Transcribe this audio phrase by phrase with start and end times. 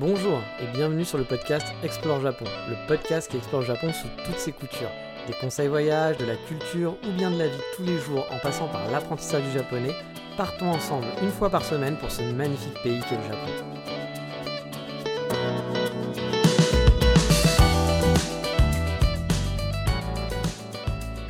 [0.00, 4.38] Bonjour et bienvenue sur le podcast Explore Japon, le podcast qui explore Japon sous toutes
[4.38, 4.88] ses coutures.
[5.26, 8.38] Des conseils voyage, de la culture ou bien de la vie tous les jours en
[8.38, 9.92] passant par l'apprentissage du japonais,
[10.38, 13.50] partons ensemble une fois par semaine pour ce magnifique pays qu'est le Japon.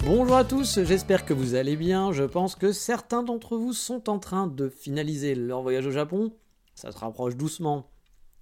[0.05, 2.13] Bonjour à tous, j'espère que vous allez bien.
[2.13, 6.33] Je pense que certains d'entre vous sont en train de finaliser leur voyage au Japon.
[6.77, 7.91] Ça se rapproche doucement,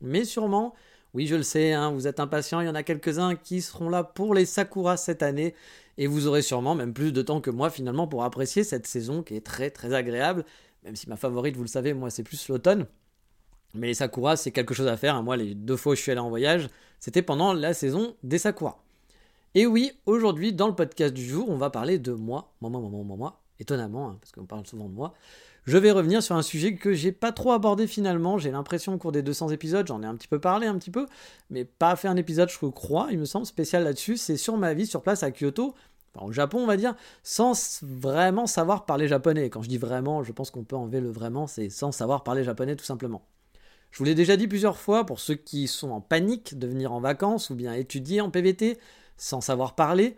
[0.01, 0.75] mais sûrement.
[1.15, 3.89] Oui, je le sais, hein, vous êtes impatients, il y en a quelques-uns qui seront
[3.89, 5.55] là pour les Sakura cette année,
[5.97, 9.23] et vous aurez sûrement même plus de temps que moi finalement pour apprécier cette saison
[9.23, 10.45] qui est très très agréable,
[10.85, 12.87] même si ma favorite, vous le savez, moi c'est plus l'automne.
[13.75, 15.15] Mais les Sakura, c'est quelque chose à faire.
[15.15, 15.23] hein.
[15.23, 16.69] Moi, les deux fois où je suis allé en voyage,
[17.01, 18.83] c'était pendant la saison des Sakura.
[19.55, 22.81] Et oui, aujourd'hui, dans le podcast du jour, on va parler de moi, moi, moi,
[22.81, 25.15] moi, moi, moi, étonnamment, hein, parce qu'on parle souvent de moi.
[25.69, 28.39] Je vais revenir sur un sujet que j'ai pas trop abordé finalement.
[28.39, 30.91] J'ai l'impression au cours des 200 épisodes, j'en ai un petit peu parlé, un petit
[30.91, 31.05] peu,
[31.51, 34.17] mais pas fait un épisode, je crois, il me semble, spécial là-dessus.
[34.17, 35.75] C'est sur ma vie sur place à Kyoto,
[36.15, 39.51] enfin, au Japon, on va dire, sans vraiment savoir parler japonais.
[39.51, 42.45] Quand je dis vraiment, je pense qu'on peut enlever le vraiment, c'est sans savoir parler
[42.45, 43.21] japonais tout simplement.
[43.91, 46.95] Je vous l'ai déjà dit plusieurs fois, pour ceux qui sont en panique de venir
[46.95, 48.79] en vacances ou bien étudier en PVT
[49.19, 50.17] sans savoir parler,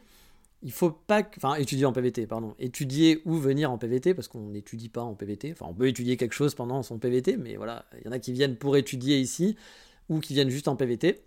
[0.62, 1.36] il faut pas que...
[1.38, 2.54] Enfin, étudier en PVT, pardon.
[2.58, 5.52] Étudier ou venir en PVT, parce qu'on n'étudie pas en PVT.
[5.52, 8.18] Enfin, on peut étudier quelque chose pendant son PVT, mais voilà, il y en a
[8.18, 9.56] qui viennent pour étudier ici,
[10.08, 11.22] ou qui viennent juste en PVT.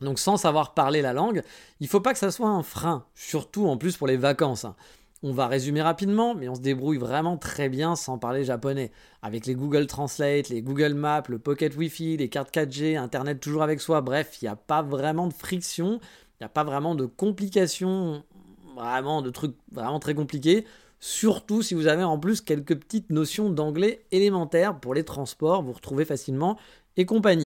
[0.00, 1.42] Donc sans savoir parler la langue,
[1.80, 4.66] il faut pas que ça soit un frein, surtout en plus pour les vacances.
[4.66, 4.76] hein.
[5.22, 8.92] On va résumer rapidement, mais on se débrouille vraiment très bien sans parler japonais.
[9.22, 13.62] Avec les Google Translate, les Google Maps, le Pocket Wi-Fi, les cartes 4G, Internet toujours
[13.62, 16.94] avec soi, bref, il n'y a pas vraiment de friction, il n'y a pas vraiment
[16.94, 18.22] de complications,
[18.76, 20.64] vraiment de trucs vraiment très compliqués.
[21.00, 25.72] Surtout si vous avez en plus quelques petites notions d'anglais élémentaires pour les transports, vous
[25.72, 26.58] retrouvez facilement
[26.96, 27.45] et compagnie.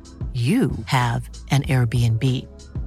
[0.33, 2.23] you have an Airbnb.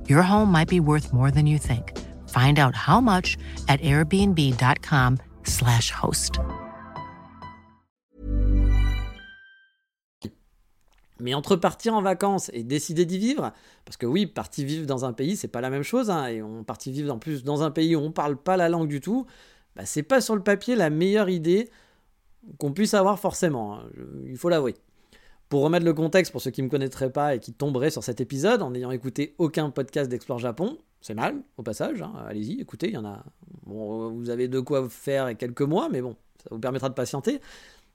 [0.09, 1.93] Your home might be worth more than you think.
[2.31, 3.37] Find out how much
[3.69, 6.41] at airbnb.com/slash host.
[11.21, 13.53] Mais entre partir en vacances et décider d'y vivre,
[13.85, 16.43] parce que oui, partir vivre dans un pays, c'est pas la même chose, hein, et
[16.43, 19.01] on partit vivre en plus dans un pays où on parle pas la langue du
[19.01, 19.27] tout,
[19.77, 21.71] bah, c'est pas sur le papier la meilleure idée
[22.59, 23.85] qu'on puisse avoir forcément, hein,
[24.27, 24.75] il faut l'avouer.
[25.49, 28.03] Pour remettre le contexte pour ceux qui ne me connaîtraient pas et qui tomberaient sur
[28.03, 32.61] cet épisode en n'ayant écouté aucun podcast d'Explore Japon, c'est mal au passage, hein, allez-y,
[32.61, 33.23] écoutez, il y en a.
[33.67, 37.41] Bon, vous avez de quoi faire quelques mois, mais bon, ça vous permettra de patienter.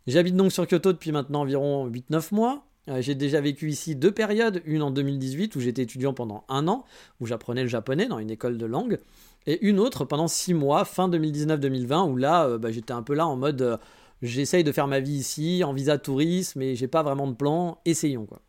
[0.08, 2.66] J'habite donc sur Kyoto depuis maintenant environ 8-9 mois.
[2.88, 6.68] Euh, J'ai déjà vécu ici deux périodes, une en 2018 où j'étais étudiant pendant un
[6.68, 6.86] an,
[7.20, 9.00] où j'apprenais le japonais dans une école de langue,
[9.48, 13.14] et une autre pendant six mois, fin 2019-2020, où là, euh, bah, j'étais un peu
[13.14, 13.78] là en mode euh,
[14.22, 17.80] j'essaye de faire ma vie ici, en visa tourisme, mais j'ai pas vraiment de plan,
[17.86, 18.42] essayons quoi.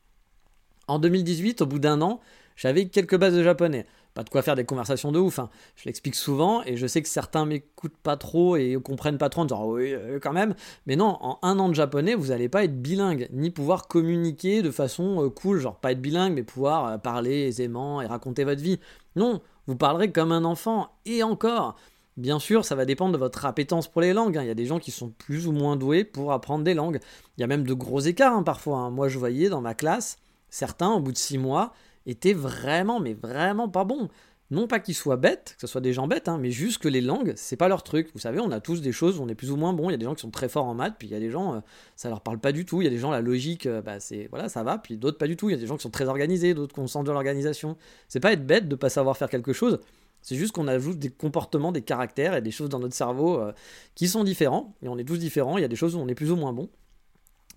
[0.88, 2.20] En 2018, au bout d'un an,
[2.56, 3.86] j'avais quelques bases de japonais.
[4.12, 5.50] Pas de quoi faire des conversations de ouf, hein.
[5.76, 9.42] je l'explique souvent, et je sais que certains m'écoutent pas trop et comprennent pas trop
[9.42, 10.54] en disant oui, euh, quand même.
[10.86, 14.62] Mais non, en un an de japonais, vous n'allez pas être bilingue, ni pouvoir communiquer
[14.62, 18.42] de façon euh, cool, genre pas être bilingue, mais pouvoir euh, parler aisément et raconter
[18.42, 18.80] votre vie.
[19.14, 21.76] Non, vous parlerez comme un enfant, et encore.
[22.20, 24.36] Bien sûr, ça va dépendre de votre appétence pour les langues.
[24.36, 24.42] hein.
[24.42, 27.00] Il y a des gens qui sont plus ou moins doués pour apprendre des langues.
[27.38, 28.76] Il y a même de gros écarts hein, parfois.
[28.78, 28.90] hein.
[28.90, 30.18] Moi, je voyais dans ma classe,
[30.50, 31.72] certains, au bout de six mois,
[32.04, 34.08] étaient vraiment, mais vraiment pas bons.
[34.50, 37.00] Non pas qu'ils soient bêtes, que ce soit des gens bêtes, mais juste que les
[37.00, 38.10] langues, c'est pas leur truc.
[38.12, 39.88] Vous savez, on a tous des choses où on est plus ou moins bon.
[39.88, 41.20] Il y a des gens qui sont très forts en maths, puis il y a
[41.20, 41.60] des gens, euh,
[41.96, 42.82] ça leur parle pas du tout.
[42.82, 45.18] Il y a des gens, la logique, euh, bah, c'est voilà, ça va, puis d'autres
[45.18, 45.48] pas du tout.
[45.48, 47.12] Il y a des gens qui sont très organisés, d'autres qui ont le sens de
[47.12, 47.76] l'organisation.
[48.08, 49.78] C'est pas être bête de pas savoir faire quelque chose.
[50.22, 53.52] C'est juste qu'on ajoute des comportements, des caractères et des choses dans notre cerveau euh,
[53.94, 54.74] qui sont différents.
[54.82, 55.58] Et on est tous différents.
[55.58, 56.68] Il y a des choses où on est plus ou moins bon.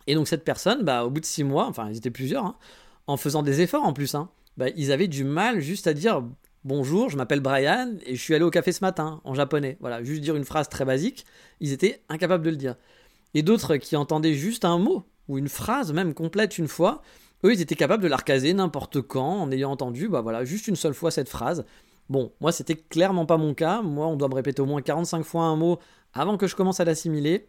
[0.07, 2.55] Et donc cette personne, bah, au bout de six mois, enfin ils étaient plusieurs, hein,
[3.07, 6.23] en faisant des efforts en plus, hein, bah, ils avaient du mal juste à dire
[6.63, 9.77] bonjour, je m'appelle Brian et je suis allé au café ce matin en japonais.
[9.79, 11.25] Voilà, juste dire une phrase très basique,
[11.59, 12.75] ils étaient incapables de le dire.
[13.33, 17.01] Et d'autres qui entendaient juste un mot ou une phrase même complète une fois,
[17.45, 20.67] eux ils étaient capables de la recaser n'importe quand en ayant entendu, bah voilà, juste
[20.67, 21.65] une seule fois cette phrase.
[22.09, 23.81] Bon, moi c'était clairement pas mon cas.
[23.81, 25.79] Moi, on doit me répéter au moins 45 fois un mot
[26.13, 27.47] avant que je commence à l'assimiler.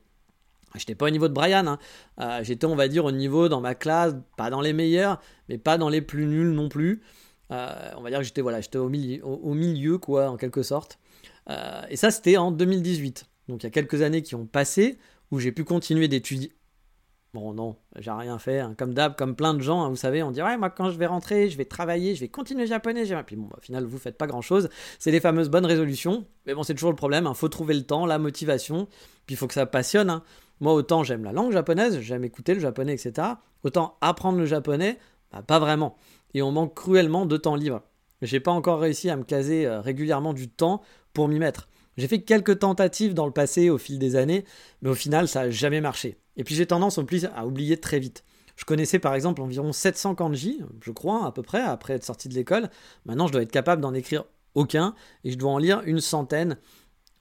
[0.74, 1.78] J'étais pas au niveau de Brian, hein.
[2.20, 5.56] euh, j'étais on va dire au niveau dans ma classe, pas dans les meilleurs, mais
[5.56, 7.00] pas dans les plus nuls non plus.
[7.52, 10.62] Euh, on va dire que j'étais voilà, j'étais au milieu, au, milieu quoi, en quelque
[10.62, 10.98] sorte.
[11.48, 13.26] Euh, et ça c'était en 2018.
[13.48, 14.98] Donc il y a quelques années qui ont passé
[15.30, 16.52] où j'ai pu continuer d'étudier.
[17.34, 18.76] Bon non, j'ai rien fait, hein.
[18.78, 20.96] comme d'hab, comme plein de gens, hein, vous savez, on dit ouais moi quand je
[20.96, 23.84] vais rentrer, je vais travailler, je vais continuer japonais, et puis bon, bah, au final
[23.84, 24.68] vous faites pas grand chose,
[25.00, 27.82] c'est les fameuses bonnes résolutions, mais bon c'est toujours le problème, il faut trouver le
[27.82, 28.86] temps, la motivation,
[29.26, 30.20] puis il faut que ça passionne.
[30.60, 33.30] Moi, autant j'aime la langue japonaise, j'aime écouter le japonais, etc.
[33.64, 35.00] Autant apprendre le japonais,
[35.32, 35.96] bah, pas vraiment.
[36.34, 37.82] Et on manque cruellement de temps libre.
[38.22, 40.82] J'ai pas encore réussi à me caser euh, régulièrement du temps
[41.12, 41.68] pour m'y mettre.
[41.96, 44.44] J'ai fait quelques tentatives dans le passé au fil des années,
[44.82, 46.18] mais au final, ça n'a jamais marché.
[46.36, 48.24] Et puis j'ai tendance en plus à oublier très vite.
[48.56, 52.28] Je connaissais par exemple environ 700 kanji, je crois, à peu près, après être sorti
[52.28, 52.70] de l'école.
[53.04, 54.24] Maintenant, je dois être capable d'en écrire
[54.54, 54.94] aucun,
[55.24, 56.56] et je dois en lire une centaine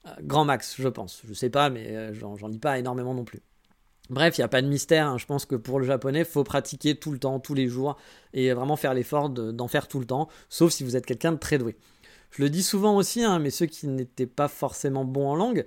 [0.06, 1.22] euh, grand max, je pense.
[1.26, 3.42] Je sais pas, mais euh, j'en lis pas énormément non plus.
[4.10, 5.08] Bref, il n'y a pas de mystère.
[5.08, 5.18] Hein.
[5.18, 7.96] Je pense que pour le japonais, faut pratiquer tout le temps, tous les jours,
[8.32, 11.38] et vraiment faire l'effort d'en faire tout le temps, sauf si vous êtes quelqu'un de
[11.38, 11.76] très doué.
[12.36, 15.64] Je le dis souvent aussi, hein, mais ceux qui n'étaient pas forcément bons en langue,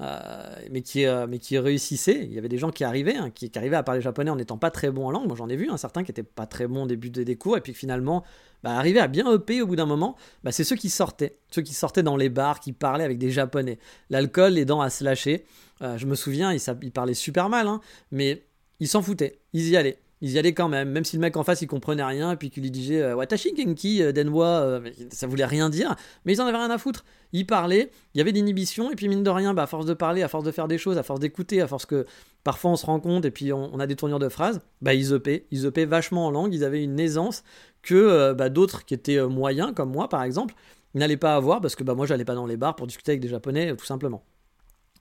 [0.00, 3.50] euh, mais, qui, mais qui réussissaient, il y avait des gens qui arrivaient, hein, qui,
[3.56, 5.28] arrivaient à parler japonais en n'étant pas très bons en langue.
[5.28, 7.56] Moi, j'en ai vu, un certains qui n'étaient pas très bons au début des cours,
[7.56, 8.24] et puis finalement,
[8.62, 11.62] bah, arriver à bien EP au bout d'un moment, bah, c'est ceux qui sortaient, ceux
[11.62, 13.78] qui sortaient dans les bars, qui parlaient avec des japonais.
[14.10, 15.44] L'alcool, dents à se lâcher.
[15.82, 17.80] Euh, je me souviens, ils, parlaient super mal, hein,
[18.10, 18.44] mais
[18.80, 19.98] ils s'en foutaient, ils y allaient.
[20.20, 22.36] Ils y allaient quand même, même si le mec en face il comprenait rien, et
[22.36, 24.80] puis qu'il lui disait euh, Watashi Genki euh, Denwa,
[25.10, 25.94] ça voulait rien dire,
[26.24, 27.04] mais ils en avaient rien à foutre.
[27.32, 29.94] Ils parlaient, il y avait d'inhibition, et puis mine de rien, bah, à force de
[29.94, 32.06] parler, à force de faire des choses, à force d'écouter, à force que
[32.42, 35.12] parfois on se rend compte et puis on, a des tournures de phrases, bah, ils
[35.12, 37.44] epaient, ils epaient vachement en langue, ils avaient une aisance
[37.82, 40.54] que euh, bah, d'autres qui étaient euh, moyens, comme moi par exemple,
[40.94, 43.20] n'allaient pas avoir parce que bah, moi j'allais pas dans les bars pour discuter avec
[43.20, 44.24] des japonais tout simplement.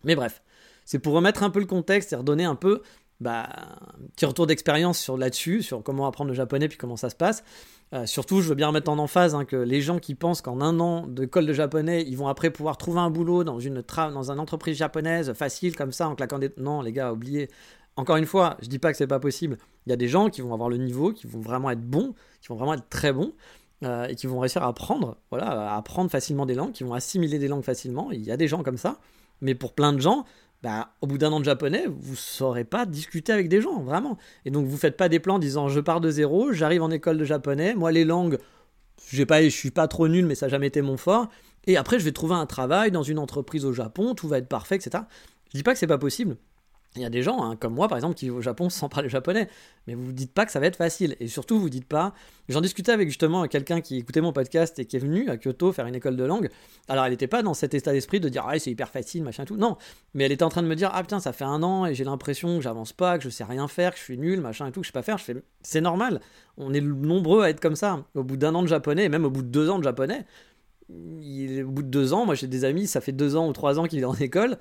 [0.03, 0.41] Mais bref,
[0.83, 2.81] c'est pour remettre un peu le contexte et redonner un peu
[3.19, 3.49] bah,
[4.15, 7.43] petit retour d'expérience sur là-dessus, sur comment apprendre le japonais puis comment ça se passe.
[7.93, 10.61] Euh, surtout, je veux bien remettre en emphase hein, que les gens qui pensent qu'en
[10.61, 14.31] un an d'école de japonais, ils vont après pouvoir trouver un boulot dans une, dans
[14.31, 16.51] une entreprise japonaise facile comme ça en claquant des...
[16.57, 17.49] Non, les gars, oubliez.
[17.95, 19.57] Encore une fois, je dis pas que c'est pas possible.
[19.85, 22.13] Il y a des gens qui vont avoir le niveau, qui vont vraiment être bons,
[22.41, 23.33] qui vont vraiment être très bons.
[23.83, 26.95] Euh, et qui vont réussir à apprendre, voilà, à apprendre facilement des langues, qui vont
[26.95, 28.09] assimiler des langues facilement.
[28.11, 28.97] Il y a des gens comme ça,
[29.39, 30.25] mais pour plein de gens,
[30.63, 34.17] bah, au bout d'un an de japonais, vous saurez pas discuter avec des gens, vraiment.
[34.45, 36.89] Et donc vous faites pas des plans en disant je pars de zéro, j'arrive en
[36.89, 38.39] école de japonais, moi les langues,
[39.11, 41.29] j'ai pas, je suis pas trop nul, mais ça n'a jamais été mon fort.
[41.67, 44.47] Et après je vais trouver un travail dans une entreprise au Japon, tout va être
[44.47, 45.03] parfait, etc.
[45.53, 46.37] Je dis pas que c'est pas possible.
[46.97, 48.89] Il y a des gens, hein, comme moi par exemple, qui vivent au Japon sans
[48.89, 49.47] parler japonais,
[49.85, 51.15] mais vous ne dites pas que ça va être facile.
[51.19, 52.13] Et surtout, vous dites pas.
[52.49, 55.71] J'en discutais avec justement quelqu'un qui écoutait mon podcast et qui est venu à Kyoto
[55.71, 56.49] faire une école de langue.
[56.87, 59.45] Alors, elle n'était pas dans cet état d'esprit de dire ah c'est hyper facile, machin
[59.45, 59.57] tout.
[59.57, 59.77] Non,
[60.13, 61.93] mais elle était en train de me dire ah putain ça fait un an et
[61.93, 64.67] j'ai l'impression que j'avance pas, que je sais rien faire, que je suis nul, machin
[64.67, 65.17] et tout, que je sais pas faire.
[65.17, 66.21] Je fais c'est normal.
[66.57, 68.03] On est nombreux à être comme ça.
[68.15, 70.25] Au bout d'un an de japonais, et même au bout de deux ans de japonais,
[70.89, 73.53] il, au bout de deux ans, moi j'ai des amis, ça fait deux ans ou
[73.53, 74.57] trois ans qu'il est en école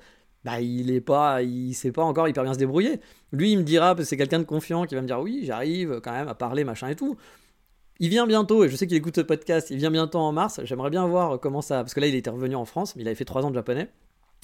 [0.47, 3.01] bah, il est pas, il sait pas encore hyper bien se débrouiller.
[3.33, 5.41] Lui, il me dira, parce que c'est quelqu'un de confiant qui va me dire oui,
[5.43, 7.17] j'arrive quand même à parler, machin et tout.
[7.99, 10.61] Il vient bientôt, et je sais qu'il écoute ce podcast, il vient bientôt en mars.
[10.63, 11.79] J'aimerais bien voir comment ça.
[11.79, 13.55] Parce que là, il était revenu en France, mais il avait fait trois ans de
[13.55, 13.89] japonais.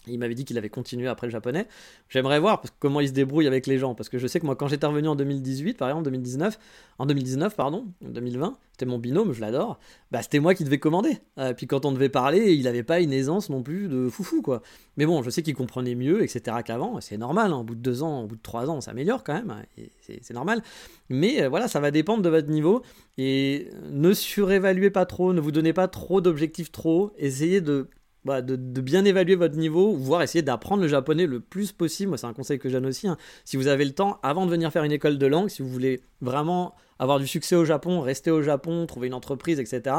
[0.08, 1.68] Il m'avait dit qu'il avait continué après le japonais.
[2.10, 3.96] J'aimerais voir comment il se débrouille avec les gens.
[3.96, 6.60] Parce que je sais que moi, quand j'étais revenu en 2018, par exemple, 2019,
[7.00, 9.80] en 2019, pardon, 2020, c'était mon binôme, je l'adore,
[10.12, 11.19] bah c'était moi qui devais commander.
[11.38, 14.42] Euh, puis quand on devait parler, il n'avait pas une aisance non plus de foufou,
[14.42, 14.62] quoi.
[14.98, 16.57] Mais bon, je sais qu'il comprenait mieux, etc.
[16.66, 17.00] qu'avant.
[17.00, 19.24] C'est normal, hein, au bout de deux ans, au bout de trois ans, on s'améliore
[19.24, 19.52] quand même.
[19.52, 20.64] Hein, c'est normal.
[21.10, 22.81] Mais euh, voilà, ça va dépendre de votre niveau.
[23.18, 27.12] Et ne surévaluez pas trop, ne vous donnez pas trop d'objectifs trop.
[27.18, 27.90] Essayez de
[28.25, 32.09] bah, de, bien évaluer votre niveau, voire essayer d'apprendre le japonais le plus possible.
[32.09, 33.07] Moi, c'est un conseil que je donne aussi.
[33.07, 33.18] Hein.
[33.44, 35.69] Si vous avez le temps, avant de venir faire une école de langue, si vous
[35.69, 39.95] voulez vraiment avoir du succès au Japon, rester au Japon, trouver une entreprise, etc.,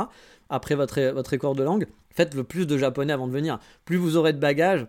[0.48, 3.58] après votre, votre école de langue, faites le plus de japonais avant de venir.
[3.84, 4.86] Plus vous aurez de bagages,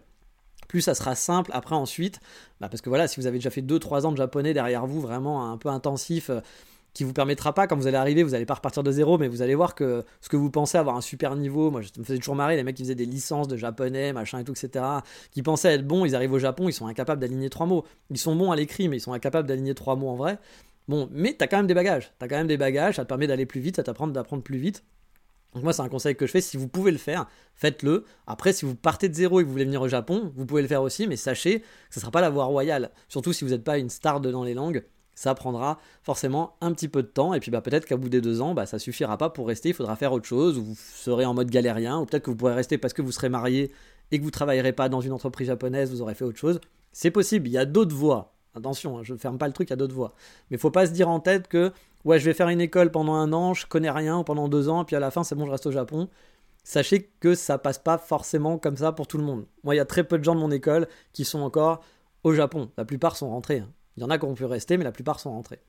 [0.68, 2.20] plus ça sera simple après ensuite.
[2.62, 5.02] Bah, parce que voilà, si vous avez déjà fait 2-3 ans de japonais derrière vous,
[5.02, 6.40] vraiment un peu intensif, euh,
[6.96, 9.28] qui vous permettra pas, quand vous allez arriver, vous n'allez pas repartir de zéro, mais
[9.28, 12.06] vous allez voir que ce que vous pensez avoir un super niveau, moi je me
[12.06, 14.86] faisais toujours marrer, les mecs qui faisaient des licences de japonais, machin et tout, etc.,
[15.30, 17.84] qui pensaient être bons, ils arrivent au Japon, ils sont incapables d'aligner trois mots.
[18.10, 20.40] Ils sont bons à l'écrit, mais ils sont incapables d'aligner trois mots en vrai.
[20.88, 23.28] Bon, mais t'as quand même des bagages, t'as quand même des bagages, ça te permet
[23.28, 24.86] d'aller plus vite, ça t'apprend d'apprendre plus vite.
[25.54, 28.06] Donc moi c'est un conseil que je fais, si vous pouvez le faire, faites-le.
[28.28, 30.62] Après si vous partez de zéro et que vous voulez venir au Japon, vous pouvez
[30.62, 32.92] le faire aussi, mais sachez que ce ne sera pas la voie royale.
[33.10, 34.86] Surtout si vous n'êtes pas une star de dans les langues,
[35.16, 38.22] ça prendra forcément un petit peu de temps et puis bah, peut-être qu'à bout des
[38.22, 40.76] deux ans bah, ça suffira pas pour rester, il faudra faire autre chose ou vous
[40.76, 43.72] serez en mode galérien ou peut-être que vous pourrez rester parce que vous serez marié
[44.12, 46.60] et que vous travaillerez pas dans une entreprise japonaise, vous aurez fait autre chose.
[46.92, 48.34] C'est possible, il y a d'autres voies.
[48.56, 50.14] Attention, hein, je ne ferme pas le truc à d'autres voix.
[50.50, 51.72] Mais faut pas se dire en tête que
[52.06, 54.70] ouais, je vais faire une école pendant un an, je connais rien, ou pendant deux
[54.70, 56.08] ans, puis à la fin, c'est bon, je reste au Japon.
[56.64, 59.46] Sachez que ça passe pas forcément comme ça pour tout le monde.
[59.64, 61.82] Moi, il y a très peu de gens de mon école qui sont encore
[62.24, 62.72] au Japon.
[62.78, 63.60] La plupart sont rentrés.
[63.60, 63.70] Hein.
[63.98, 65.60] Il y en a qui ont pu rester, mais la plupart sont rentrés.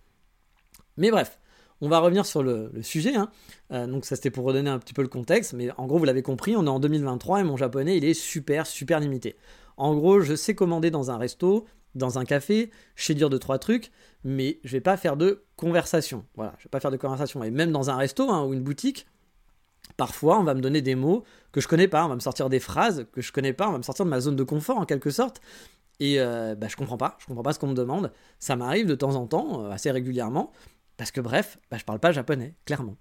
[0.96, 1.38] Mais bref,
[1.80, 3.14] on va revenir sur le, sujet.
[3.14, 3.30] Hein.
[3.72, 6.04] Euh, donc ça c'était pour redonner un petit peu le contexte, mais en gros vous
[6.04, 9.36] l'avez compris, on est en 2023 et mon japonais il est super super limité.
[9.76, 13.38] En gros, je sais commander dans un resto, dans un café, je sais dire deux
[13.38, 13.92] trois trucs,
[14.24, 16.24] mais je vais pas faire de conversation.
[16.34, 17.44] Voilà, je vais pas faire de conversation.
[17.44, 19.06] Et même dans un resto hein, ou une boutique,
[19.96, 22.48] parfois on va me donner des mots que je connais pas, on va me sortir
[22.48, 24.78] des phrases que je connais pas, on va me sortir de ma zone de confort
[24.78, 25.42] en quelque sorte.
[26.00, 28.12] Et euh, bah, je comprends pas, je comprends pas ce qu'on me demande.
[28.38, 30.52] Ça m'arrive de temps en temps, euh, assez régulièrement,
[30.96, 32.96] parce que bref, bah, je parle pas japonais, clairement.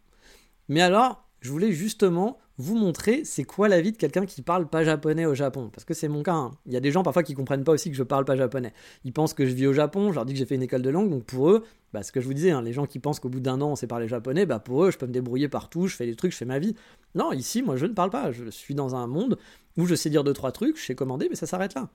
[0.70, 4.68] Mais alors, je voulais justement vous montrer c'est quoi la vie de quelqu'un qui parle
[4.68, 5.70] pas japonais au Japon.
[5.72, 6.34] Parce que c'est mon cas.
[6.34, 6.52] Hein.
[6.66, 8.74] Il y a des gens parfois qui comprennent pas aussi que je parle pas japonais.
[9.04, 10.82] Ils pensent que je vis au Japon, je leur dis que j'ai fait une école
[10.82, 13.00] de langue, donc pour eux, bah, ce que je vous disais, hein, les gens qui
[13.00, 15.12] pensent qu'au bout d'un an on sait parler japonais, bah pour eux, je peux me
[15.12, 16.76] débrouiller partout, je fais des trucs, je fais ma vie.
[17.14, 18.32] Non, ici, moi je ne parle pas.
[18.32, 19.38] Je suis dans un monde
[19.78, 21.90] où je sais dire deux, trois trucs, je sais commander, mais ça s'arrête là.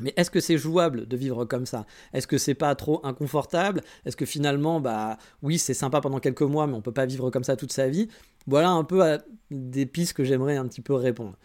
[0.00, 1.86] Mais est-ce que c'est jouable de vivre comme ça?
[2.12, 3.82] Est-ce que c'est pas trop inconfortable?
[4.04, 7.30] Est-ce que finalement, bah oui, c'est sympa pendant quelques mois, mais on peut pas vivre
[7.30, 8.08] comme ça toute sa vie?
[8.46, 9.18] Voilà un peu euh,
[9.50, 11.36] des pistes que j'aimerais un petit peu répondre.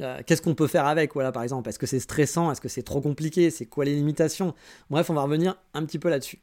[0.00, 1.14] Euh, qu'est-ce qu'on peut faire avec?
[1.14, 2.50] Voilà, par exemple, est-ce que c'est stressant?
[2.50, 3.50] Est-ce que c'est trop compliqué?
[3.50, 4.54] C'est quoi les limitations?
[4.90, 6.38] Bref, on va revenir un petit peu là-dessus.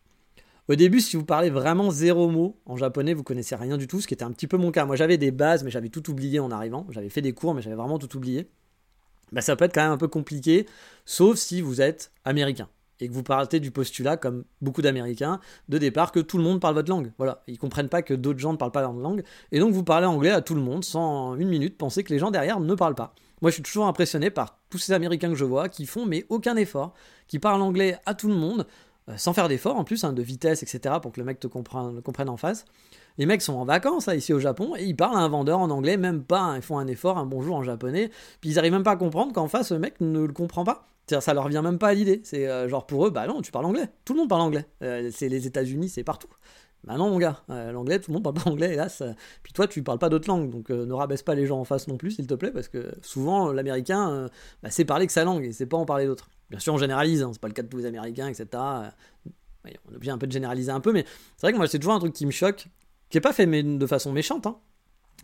[0.69, 3.99] Au début, si vous parlez vraiment zéro mot en japonais, vous connaissez rien du tout,
[3.99, 4.85] ce qui était un petit peu mon cas.
[4.85, 6.87] Moi, j'avais des bases, mais j'avais tout oublié en arrivant.
[6.89, 8.49] J'avais fait des cours, mais j'avais vraiment tout oublié.
[9.33, 10.67] Bah, ça peut être quand même un peu compliqué,
[11.05, 15.77] sauf si vous êtes américain et que vous partez du postulat, comme beaucoup d'Américains, de
[15.77, 17.11] départ, que tout le monde parle votre langue.
[17.17, 19.83] Voilà, ils comprennent pas que d'autres gens ne parlent pas leur langue, et donc vous
[19.83, 22.75] parlez anglais à tout le monde sans une minute penser que les gens derrière ne
[22.75, 23.13] parlent pas.
[23.41, 26.25] Moi, je suis toujours impressionné par tous ces Américains que je vois qui font mais
[26.29, 26.93] aucun effort,
[27.27, 28.65] qui parlent anglais à tout le monde,
[29.09, 31.47] euh, sans faire d'effort en plus, hein, de vitesse, etc., pour que le mec te
[31.47, 32.63] comprenne, comprenne en face.
[33.17, 35.69] Les mecs sont en vacances ici au Japon et ils parlent à un vendeur en
[35.69, 38.09] anglais, même pas, hein, ils font un effort, un bonjour en japonais,
[38.41, 40.87] puis ils arrivent même pas à comprendre qu'en face le mec ne le comprend pas.
[41.07, 42.21] Ça leur vient même pas à l'idée.
[42.23, 43.89] C'est euh, genre pour eux, bah non, tu parles anglais.
[44.05, 44.65] Tout le monde parle anglais.
[44.81, 46.29] Euh, c'est les États-Unis, c'est partout.
[46.85, 49.03] Bah non, mon gars, euh, l'anglais, tout le monde parle pas anglais, hélas.
[49.43, 51.87] Puis toi, tu parles pas d'autres langues, donc ne rabaisse pas les gens en face
[51.87, 54.29] non plus, s'il te plaît, parce que souvent, l'américain,
[54.61, 56.29] bah, c'est parler que sa langue, et c'est pas en parler d'autres.
[56.49, 58.47] Bien sûr, on généralise, hein, c'est pas le cas de tous les américains, etc.
[59.63, 61.05] on est obligé un peu de généraliser un peu, mais
[61.37, 62.67] c'est vrai que moi, c'est toujours un truc qui me choque,
[63.13, 64.57] qui n'est pas fait de façon méchante, hein,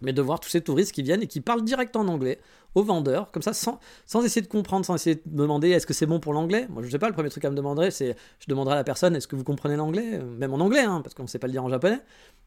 [0.04, 2.40] mais de voir tous ces touristes qui viennent et qui parlent direct en anglais
[2.76, 5.94] aux vendeurs, comme ça, sans, sans essayer de comprendre, sans essayer de demander est-ce que
[5.96, 6.68] c'est bon pour l'anglais?
[6.70, 8.84] Moi, je sais pas, le premier truc à me demander, c'est je demanderai à la
[8.84, 10.20] personne est-ce que vous comprenez l'anglais?
[10.20, 12.00] Même en anglais, hein, parce qu'on sait pas le dire en japonais.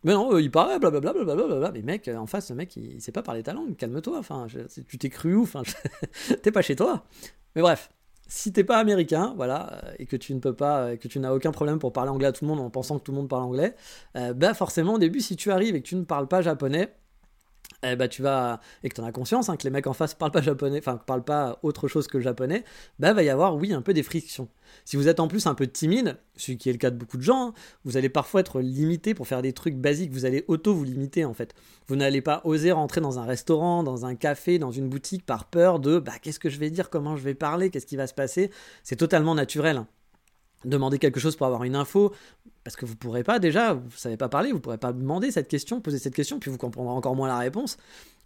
[0.04, 1.72] Mais non, il parle, blablabla, blablabla.
[1.72, 4.20] Mais mec, en face, le mec, il, ne sait pas parler ta langue, calme-toi.
[4.20, 4.46] Enfin,
[4.86, 5.64] tu t'es cru où Enfin,
[6.42, 7.02] t'es pas chez toi.
[7.56, 7.90] Mais bref,
[8.34, 11.18] si t'es pas américain, voilà, euh, et que tu ne peux pas, euh, que tu
[11.18, 13.18] n'as aucun problème pour parler anglais à tout le monde en pensant que tout le
[13.18, 13.74] monde parle anglais,
[14.16, 16.94] euh, bah forcément au début, si tu arrives et que tu ne parles pas japonais,
[17.82, 19.92] eh ben, tu vas et que tu en as conscience hein, que les mecs en
[19.92, 22.64] face parlent pas japonais, enfin parlent pas autre chose que le japonais,
[22.98, 24.48] bah va y avoir oui un peu des frictions.
[24.84, 27.16] Si vous êtes en plus un peu timide, ce qui est le cas de beaucoup
[27.16, 30.44] de gens, hein, vous allez parfois être limité pour faire des trucs basiques, vous allez
[30.48, 31.54] auto vous limiter en fait.
[31.88, 35.46] Vous n'allez pas oser rentrer dans un restaurant, dans un café, dans une boutique par
[35.46, 38.06] peur de bah qu'est-ce que je vais dire, comment je vais parler, qu'est-ce qui va
[38.06, 38.50] se passer?
[38.82, 39.78] C'est totalement naturel.
[39.78, 39.86] Hein
[40.64, 42.12] demander quelque chose pour avoir une info,
[42.64, 45.48] parce que vous pourrez pas déjà, vous savez pas parler, vous pourrez pas demander cette
[45.48, 47.76] question, poser cette question, puis vous comprendrez encore moins la réponse.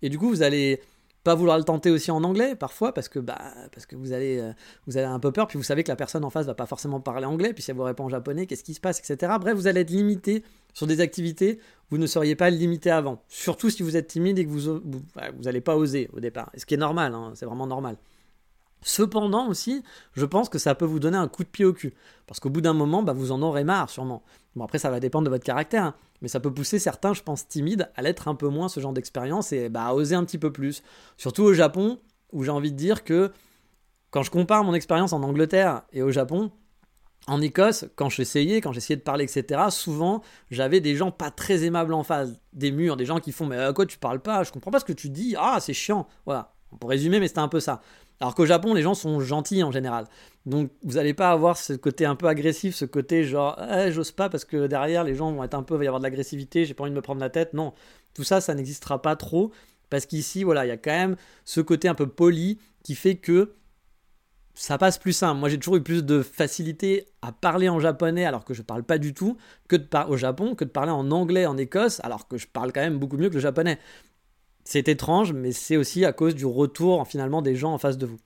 [0.03, 0.81] Et du coup, vous allez
[1.27, 3.37] pas vouloir le tenter aussi en anglais parfois parce que bah
[3.73, 4.53] parce que vous allez euh,
[4.87, 6.67] vous avez un peu peur puis vous savez que la personne en face va pas
[6.67, 9.33] forcément parler anglais puis si elle vous répond en japonais qu'est-ce qui se passe etc
[9.41, 11.59] bref vous allez être limité sur des activités
[11.91, 13.25] vous ne seriez pas limité avant.
[13.27, 15.03] Surtout si vous êtes timide et que vous vous,
[15.37, 16.51] vous allez pas oser au départ.
[16.57, 17.97] Ce qui est normal hein, c'est vraiment normal
[18.83, 21.95] Cependant aussi, je pense que ça peut vous donner un coup de pied au cul.
[22.27, 24.23] Parce qu'au bout d'un moment, bah, vous en aurez marre sûrement.
[24.55, 25.95] Bon après ça va dépendre de votre caractère, hein.
[26.23, 28.95] mais ça peut pousser certains, je pense, timides à l'être un peu moins ce genre
[28.95, 30.83] d'expérience et bah, à oser un petit peu plus.
[31.19, 31.99] Surtout au Japon,
[32.33, 33.33] où j'ai envie de dire que
[34.11, 36.51] quand je compare mon expérience en Angleterre et au Japon,
[37.27, 41.65] en Écosse, quand j'essayais, quand j'essayais de parler, etc., souvent, j'avais des gens pas très
[41.65, 44.45] aimables en face, des murs, des gens qui font Mais à quoi tu parles pas?
[44.45, 45.35] Je comprends pas ce que tu dis.
[45.39, 46.07] Ah, c'est chiant.
[46.25, 46.55] Voilà.
[46.81, 47.81] Pour résumer, mais c'était un peu ça.
[48.21, 50.07] Alors qu'au Japon, les gens sont gentils en général.
[50.47, 54.13] Donc vous n'allez pas avoir ce côté un peu agressif, ce côté genre eh, j'ose
[54.13, 56.05] pas parce que derrière les gens vont être un peu, il va y avoir de
[56.05, 57.53] l'agressivité, j'ai pas envie de me prendre la tête.
[57.53, 57.75] Non,
[58.15, 59.53] tout ça, ça n'existera pas trop
[59.91, 63.17] parce qu'ici, voilà, il y a quand même ce côté un peu poli qui fait
[63.17, 63.53] que
[64.55, 65.39] ça passe plus simple.
[65.39, 68.83] Moi, j'ai toujours eu plus de facilité à parler en japonais alors que je parle
[68.83, 69.37] pas du tout
[69.69, 72.73] que de au Japon que de parler en anglais en Écosse alors que je parle
[72.73, 73.79] quand même beaucoup mieux que le japonais.
[74.69, 78.07] C'est étrange, mais c'est aussi à cause du retour finalement des gens en face de
[78.07, 78.19] vous.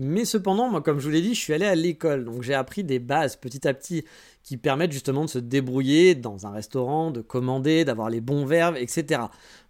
[0.00, 2.52] Mais cependant, moi, comme je vous l'ai dit, je suis allé à l'école, donc j'ai
[2.52, 4.04] appris des bases petit à petit
[4.42, 8.74] qui permettent justement de se débrouiller dans un restaurant, de commander, d'avoir les bons verbes,
[8.76, 9.22] etc.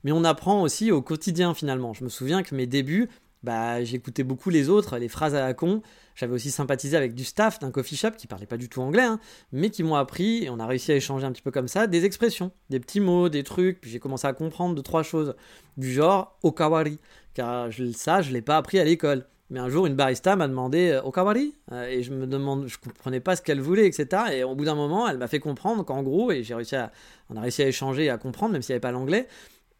[0.02, 1.92] Mais on apprend aussi au quotidien finalement.
[1.92, 3.10] Je me souviens que mes débuts,
[3.42, 5.82] bah, j'écoutais beaucoup les autres, les phrases à la con.
[6.14, 9.02] J'avais aussi sympathisé avec du staff d'un coffee shop qui parlait pas du tout anglais,
[9.02, 9.18] hein,
[9.52, 11.86] mais qui m'ont appris, et on a réussi à échanger un petit peu comme ça,
[11.86, 13.80] des expressions, des petits mots, des trucs.
[13.80, 15.34] Puis j'ai commencé à comprendre deux, trois choses,
[15.76, 16.98] du genre okawari,
[17.34, 19.26] car je, ça, je l'ai pas appris à l'école.
[19.50, 22.78] Mais un jour, une barista m'a demandé euh, Okawari euh, Et je me demande, je
[22.78, 24.22] comprenais pas ce qu'elle voulait, etc.
[24.32, 26.90] Et au bout d'un moment, elle m'a fait comprendre qu'en gros, et j'ai réussi à,
[27.28, 29.28] on a réussi à échanger et à comprendre, même s'il n'y avait pas l'anglais,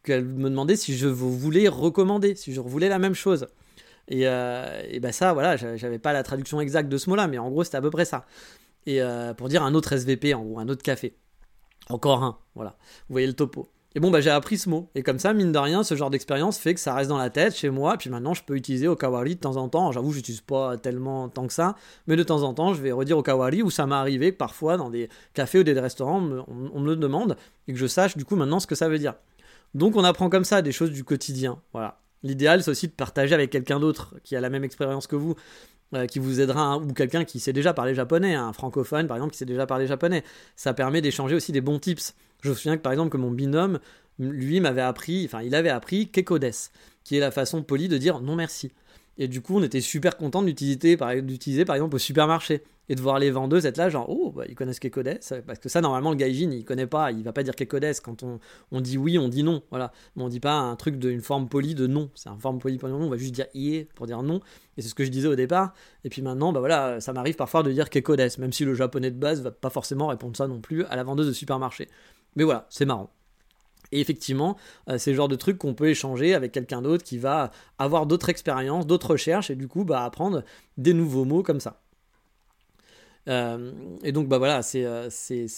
[0.03, 3.47] qu'elle me demandait si je voulais recommander, si je voulais la même chose.
[4.08, 7.38] Et, euh, et ben ça, voilà, j'avais pas la traduction exacte de ce mot-là, mais
[7.38, 8.26] en gros, c'était à peu près ça.
[8.87, 9.00] Et
[9.38, 11.16] pour dire un autre SVP, en gros, un autre café.
[11.88, 12.76] Encore un, voilà.
[13.08, 13.70] Vous voyez le topo.
[13.96, 14.90] Et bon, bah, j'ai appris ce mot.
[14.96, 17.30] Et comme ça, mine de rien, ce genre d'expérience fait que ça reste dans la
[17.30, 17.96] tête chez moi.
[17.96, 19.92] Puis maintenant, je peux utiliser Okawari de temps en temps.
[19.92, 21.76] J'avoue, je n'utilise pas tellement tant que ça.
[22.08, 24.76] Mais de temps en temps, je vais redire Okawari où ça m'est arrivé que parfois,
[24.76, 27.37] dans des cafés ou des restaurants, on, me le demande
[27.68, 29.14] et que je sache du coup maintenant ce que ça veut dire.
[29.75, 31.61] Donc, on apprend comme ça des choses du quotidien.
[31.73, 32.00] Voilà.
[32.25, 35.37] L'idéal, c'est aussi de partager avec quelqu'un d'autre qui a la même expérience que vous.
[35.95, 39.16] Euh, qui vous aidera, hein, ou quelqu'un qui sait déjà parler japonais, un francophone par
[39.16, 40.25] exemple qui sait déjà parler japonais.
[40.57, 42.14] Ça permet d'échanger aussi des bons tips.
[42.40, 43.78] Je me souviens que par exemple que mon binôme,
[44.19, 46.50] lui, m'avait appris, enfin il avait appris kekodes,
[47.04, 48.73] qui est la façon polie de dire non merci.
[49.19, 52.95] Et du coup, on était super content d'utiliser par, d'utiliser par exemple au supermarché et
[52.95, 55.21] de voir les vendeuses être là, genre oh, bah, ils connaissent Kekodes.
[55.47, 58.00] Parce que ça, normalement, le gaijin, il connaît pas, il va pas dire Kekodes.
[58.03, 59.62] Quand on, dit oui, on dit non.
[59.71, 59.93] Voilà.
[60.17, 62.11] Mais on dit pas un truc d'une forme polie de non.
[62.14, 64.41] C'est une forme polie pour dire non, on va juste dire ie pour dire non.
[64.76, 65.73] Et c'est ce que je disais au départ.
[66.05, 69.11] Et puis maintenant, bah voilà, ça m'arrive parfois de dire Kekodes, même si le japonais
[69.11, 71.88] de base va pas forcément répondre ça non plus à la vendeuse de supermarché.
[72.37, 73.11] Mais voilà, c'est marrant.
[73.93, 74.57] Et effectivement,
[74.88, 78.07] euh, c'est le genre de truc qu'on peut échanger avec quelqu'un d'autre qui va avoir
[78.07, 80.43] d'autres expériences, d'autres recherches, et du coup bah, apprendre
[80.76, 81.81] des nouveaux mots comme ça.
[83.28, 85.09] Euh, et donc, bah voilà, c'est euh,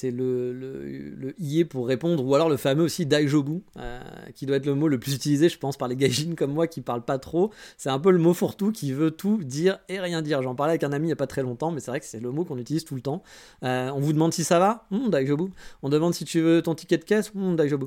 [0.05, 4.01] le, le, le, IE pour répondre, ou alors le fameux aussi Daijobu, euh,
[4.35, 6.67] qui doit être le mot le plus utilisé, je pense, par les gaijins comme moi
[6.67, 7.51] qui parlent pas trop.
[7.77, 10.43] C'est un peu le mot fourre-tout qui veut tout dire et rien dire.
[10.43, 12.07] J'en parlais avec un ami il y a pas très longtemps, mais c'est vrai que
[12.07, 13.23] c'est le mot qu'on utilise tout le temps.
[13.63, 14.87] on vous demande si ça va?
[14.91, 15.51] Hmm, Daijobu.
[15.83, 17.33] On demande si tu veux ton ticket de caisse?
[17.35, 17.87] Hmm, Daijobu.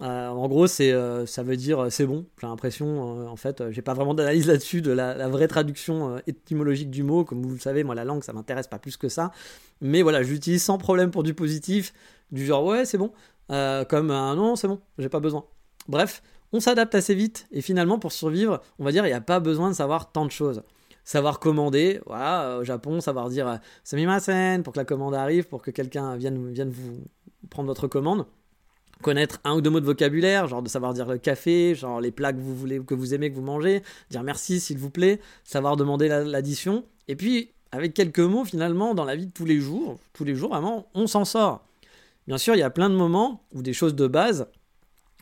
[0.00, 0.94] En gros, c'est
[1.26, 2.26] ça veut dire c'est bon.
[2.40, 7.02] J'ai l'impression, en fait, j'ai pas vraiment d'analyse là-dessus de la, vraie traduction étymologique du
[7.02, 7.24] mot.
[7.24, 9.32] Comme vous le savez, moi, la langue, ça m'intéresse pas plus que ça.
[9.80, 11.92] Mais voilà, j'utilise sans problème pour du positif,
[12.32, 13.12] du genre ouais, c'est bon,
[13.50, 15.44] euh, comme non, c'est bon, j'ai pas besoin.
[15.88, 19.20] Bref, on s'adapte assez vite et finalement, pour survivre, on va dire, il n'y a
[19.20, 20.62] pas besoin de savoir tant de choses.
[21.04, 25.62] Savoir commander, voilà, au Japon, savoir dire euh, semi-masen pour que la commande arrive, pour
[25.62, 27.02] que quelqu'un vienne, vienne vous
[27.48, 28.26] prendre votre commande
[29.02, 32.10] connaître un ou deux mots de vocabulaire, genre de savoir dire le café, genre les
[32.10, 35.20] plats que vous voulez, que vous aimez, que vous mangez, dire merci s'il vous plaît,
[35.44, 39.60] savoir demander l'addition, et puis avec quelques mots finalement dans la vie de tous les
[39.60, 41.64] jours, tous les jours vraiment, on s'en sort.
[42.26, 44.48] Bien sûr, il y a plein de moments où des choses de base,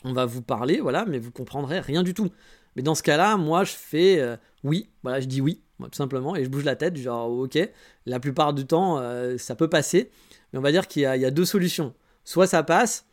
[0.05, 2.31] on va vous parler, voilà, mais vous comprendrez rien du tout.
[2.75, 6.37] Mais dans ce cas-là, moi, je fais euh, oui, voilà, je dis oui, tout simplement,
[6.37, 7.59] et je bouge la tête, genre ok.
[8.07, 10.11] La plupart du temps, euh, ça peut passer,
[10.53, 11.95] mais on va dire qu'il y, a deux solutions.
[12.25, 13.07] Soit ça passe,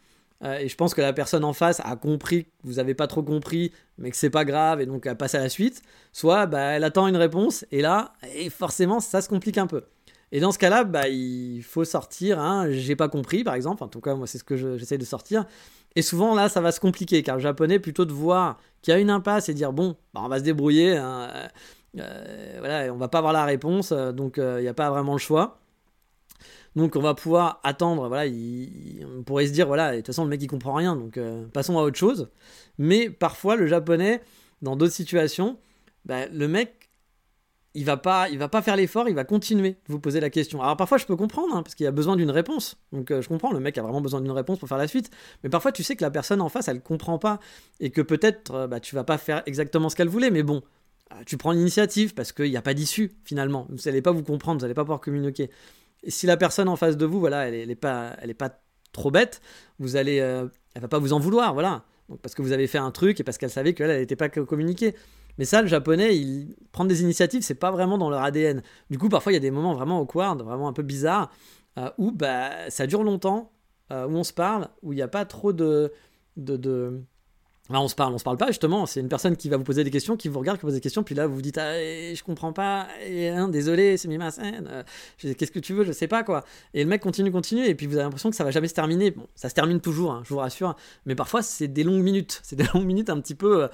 [0.43, 3.08] euh, et je pense que la personne en face a compris que vous n'avez pas
[3.08, 5.82] trop compris, mais que c'est pas grave, et donc elle passe à la suite.
[6.12, 9.84] Soit bah, elle attend une réponse, et là, et forcément, ça se complique un peu.
[10.32, 13.84] Et dans ce cas-là, bah, il faut sortir, hein, j'ai pas compris, par exemple.
[13.84, 15.45] En tout cas, moi, c'est ce que j'essaie de sortir.
[15.95, 18.97] Et souvent, là, ça va se compliquer, car le japonais, plutôt de voir qu'il y
[18.97, 21.29] a une impasse et dire, bon, bah, on va se débrouiller, hein,
[21.99, 25.13] euh, voilà, on va pas avoir la réponse, euh, donc il n'y a pas vraiment
[25.13, 25.62] le choix.
[26.76, 28.30] Donc on va pouvoir attendre, voilà,
[29.18, 31.46] on pourrait se dire, voilà, de toute façon le mec il comprend rien, donc euh,
[31.54, 32.30] passons à autre chose.
[32.78, 34.22] Mais parfois le japonais,
[34.62, 35.58] dans d'autres situations,
[36.06, 36.90] bah, le mec,
[37.76, 40.30] il va pas, il va pas faire l'effort, il va continuer de vous poser la
[40.30, 40.62] question.
[40.62, 42.78] Alors parfois je peux comprendre, hein, parce qu'il y a besoin d'une réponse.
[42.92, 45.12] Donc euh, je comprends, le mec a vraiment besoin d'une réponse pour faire la suite.
[45.44, 47.40] Mais parfois tu sais que la personne en face, elle comprend pas,
[47.80, 50.64] et que peut-être euh, bah, tu vas pas faire exactement ce qu'elle voulait, mais bon,
[51.26, 53.68] tu prends l'initiative parce qu'il n'y a pas d'issue finalement.
[53.70, 55.50] Vous n'allez pas vous comprendre, vous n'allez pas pouvoir communiquer.
[56.04, 58.60] Et si la personne en face de vous, voilà, elle n'est pas, pas
[58.92, 59.42] trop bête,
[59.80, 61.86] vous allez, euh, elle va pas vous en vouloir, voilà.
[62.22, 64.94] Parce que vous avez fait un truc et parce qu'elle savait qu'elle n'était pas communiquée.
[65.38, 66.12] Mais ça, le japonais,
[66.72, 68.62] prendre des initiatives, c'est pas vraiment dans leur ADN.
[68.89, 71.32] Du coup, parfois, il y a des moments vraiment awkward, vraiment un peu bizarres,
[71.80, 73.52] euh, où bah, ça dure longtemps,
[73.92, 75.92] euh, où on se parle, où il n'y a pas trop de,
[76.38, 77.02] de, de
[77.69, 78.86] Là, on se parle, on se parle pas justement.
[78.86, 80.76] C'est une personne qui va vous poser des questions, qui vous regarde, qui vous pose
[80.76, 83.95] des questions, puis là vous vous dites ah, eh, je comprends pas, et, hein, désolé,
[83.95, 84.67] c'est ma scène.
[84.69, 84.84] Euh,
[85.34, 86.43] qu'est-ce que tu veux, je sais pas quoi.
[86.73, 88.73] Et le mec continue, continue, et puis vous avez l'impression que ça va jamais se
[88.73, 89.12] terminer.
[89.12, 92.41] Bon, ça se termine toujours, hein, je vous rassure, mais parfois c'est des longues minutes,
[92.43, 93.63] c'est des longues minutes un petit peu.
[93.63, 93.67] Euh,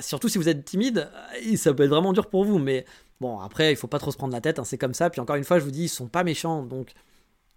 [0.00, 1.10] surtout si vous êtes timide,
[1.44, 2.86] euh, ça peut être vraiment dur pour vous, mais
[3.20, 5.10] Bon, après, il faut pas trop se prendre la tête, hein, c'est comme ça.
[5.10, 6.92] Puis encore une fois, je vous dis, ils sont pas méchants, donc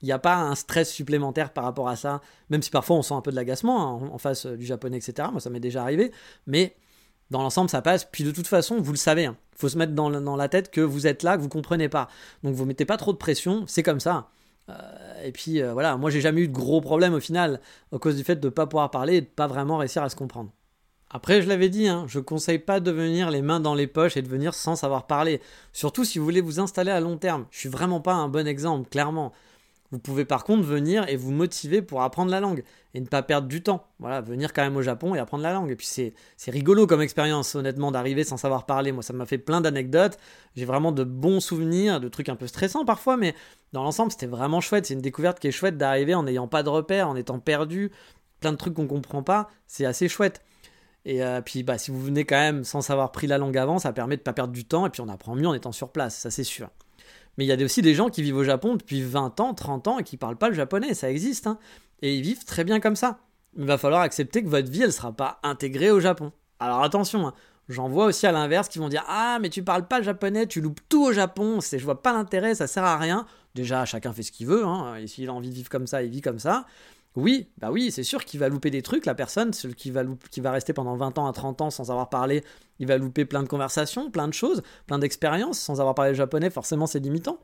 [0.01, 3.01] il n'y a pas un stress supplémentaire par rapport à ça, même si parfois on
[3.01, 5.27] sent un peu de l'agacement hein, en, face euh, du japonais, etc.
[5.31, 6.11] Moi, ça m'est déjà arrivé,
[6.47, 6.75] mais
[7.29, 8.05] dans l'ensemble, ça passe.
[8.05, 9.37] Puis de toute façon, vous le savez, il hein.
[9.55, 12.07] faut se mettre dans, la tête que vous êtes là, que vous comprenez pas.
[12.43, 14.29] Donc vous mettez pas trop de pression, c'est comme ça.
[14.69, 17.59] Euh, et puis euh, voilà, moi j'ai jamais eu de gros problèmes au final,
[17.93, 20.09] à cause du fait de ne pas pouvoir parler et de pas vraiment réussir à
[20.09, 20.51] se comprendre.
[21.13, 23.87] Après, je l'avais dit, hein, je ne conseille pas de venir les mains dans les
[23.87, 25.41] poches et de venir sans savoir parler.
[25.73, 27.45] Surtout si vous voulez vous installer à long terme.
[27.51, 29.33] Je suis vraiment pas un bon exemple, clairement.
[29.91, 33.23] Vous pouvez par contre venir et vous motiver pour apprendre la langue et ne pas
[33.23, 33.85] perdre du temps.
[33.99, 35.69] Voilà, venir quand même au Japon et apprendre la langue.
[35.69, 36.13] Et puis c'est,
[36.47, 38.93] rigolo comme expérience, honnêtement, d'arriver sans savoir parler.
[38.93, 40.17] Moi, ça m'a fait plein d'anecdotes.
[40.55, 43.35] J'ai vraiment de bons souvenirs, de trucs un peu stressants parfois, mais
[43.73, 44.85] dans l'ensemble, c'était vraiment chouette.
[44.85, 47.91] C'est une découverte qui est chouette d'arriver en n'ayant pas de repères, en étant perdu,
[48.39, 49.49] plein de trucs qu'on comprend pas.
[49.67, 50.41] C'est assez chouette.
[51.03, 53.79] Et euh, puis, bah, si vous venez quand même sans savoir pris la langue avant,
[53.79, 55.89] ça permet de pas perdre du temps et puis on apprend mieux en étant sur
[55.89, 56.69] place, ça c'est sûr.
[57.37, 59.87] Mais il y a aussi des gens qui vivent au Japon depuis 20 ans, 30
[59.87, 61.47] ans et qui parlent pas le japonais, ça existe.
[61.47, 61.57] Hein.
[62.01, 63.19] Et ils vivent très bien comme ça.
[63.57, 66.31] Il va falloir accepter que votre vie, elle sera pas intégrée au Japon.
[66.59, 67.33] Alors attention, hein.
[67.69, 70.47] j'en vois aussi à l'inverse qui vont dire Ah, mais tu parles pas le japonais,
[70.47, 73.25] tu loupes tout au Japon, je vois pas l'intérêt, ça sert à rien.
[73.55, 74.95] Déjà, chacun fait ce qu'il veut, hein.
[74.95, 76.65] et s'il a envie de vivre comme ça, il vit comme ça.
[77.17, 80.03] Oui, bah oui, c'est sûr qu'il va louper des trucs, la personne, celui qui va,
[80.29, 82.43] qui va rester pendant 20 ans à 30 ans sans avoir parlé,
[82.81, 86.49] il va louper plein de conversations, plein de choses, plein d'expériences, sans avoir parlé japonais,
[86.49, 87.37] forcément c'est limitant,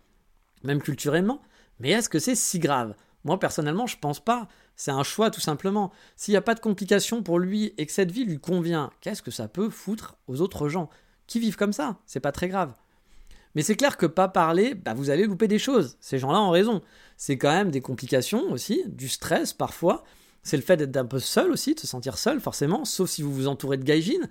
[0.63, 1.43] même culturellement.
[1.79, 2.95] Mais est-ce que c'est si grave?
[3.23, 4.47] Moi personnellement, je pense pas.
[4.75, 5.91] C'est un choix tout simplement.
[6.15, 9.21] S'il n'y a pas de complications pour lui et que cette vie lui convient, qu'est-ce
[9.21, 10.89] que ça peut foutre aux autres gens?
[11.27, 11.97] Qui vivent comme ça?
[12.07, 12.73] C'est pas très grave.
[13.53, 15.97] Mais c'est clair que pas parler, bah vous allez louper des choses.
[15.99, 16.81] Ces gens-là ont raison.
[17.15, 20.03] C'est quand même des complications aussi, du stress parfois.
[20.41, 23.21] C'est le fait d'être un peu seul aussi, de se sentir seul forcément, sauf si
[23.21, 24.27] vous vous entourez de gaijin.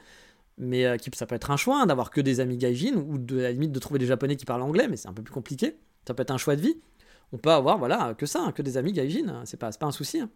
[0.58, 3.38] Mais euh, ça peut être un choix hein, d'avoir que des amis gaijin ou de
[3.38, 5.76] la limite de trouver des japonais qui parlent anglais, mais c'est un peu plus compliqué.
[6.06, 6.80] Ça peut être un choix de vie.
[7.32, 9.92] On peut avoir voilà que ça, hein, que des amis gaijin, c'est pas, pas un
[9.92, 10.20] souci.
[10.20, 10.30] Hein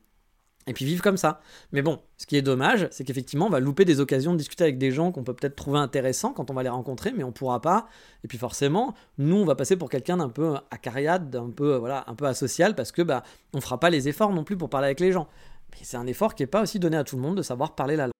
[0.66, 1.40] et puis vivre comme ça.
[1.72, 4.64] Mais bon, ce qui est dommage, c'est qu'effectivement, on va louper des occasions de discuter
[4.64, 7.32] avec des gens qu'on peut peut-être trouver intéressants quand on va les rencontrer, mais on
[7.32, 7.88] pourra pas.
[8.24, 12.04] Et puis forcément, nous, on va passer pour quelqu'un d'un peu acariade, d'un peu voilà,
[12.08, 13.22] un peu asocial, parce que bah,
[13.54, 15.28] on fera pas les efforts non plus pour parler avec les gens.
[15.72, 17.74] Mais c'est un effort qui est pas aussi donné à tout le monde de savoir
[17.74, 18.19] parler la langue.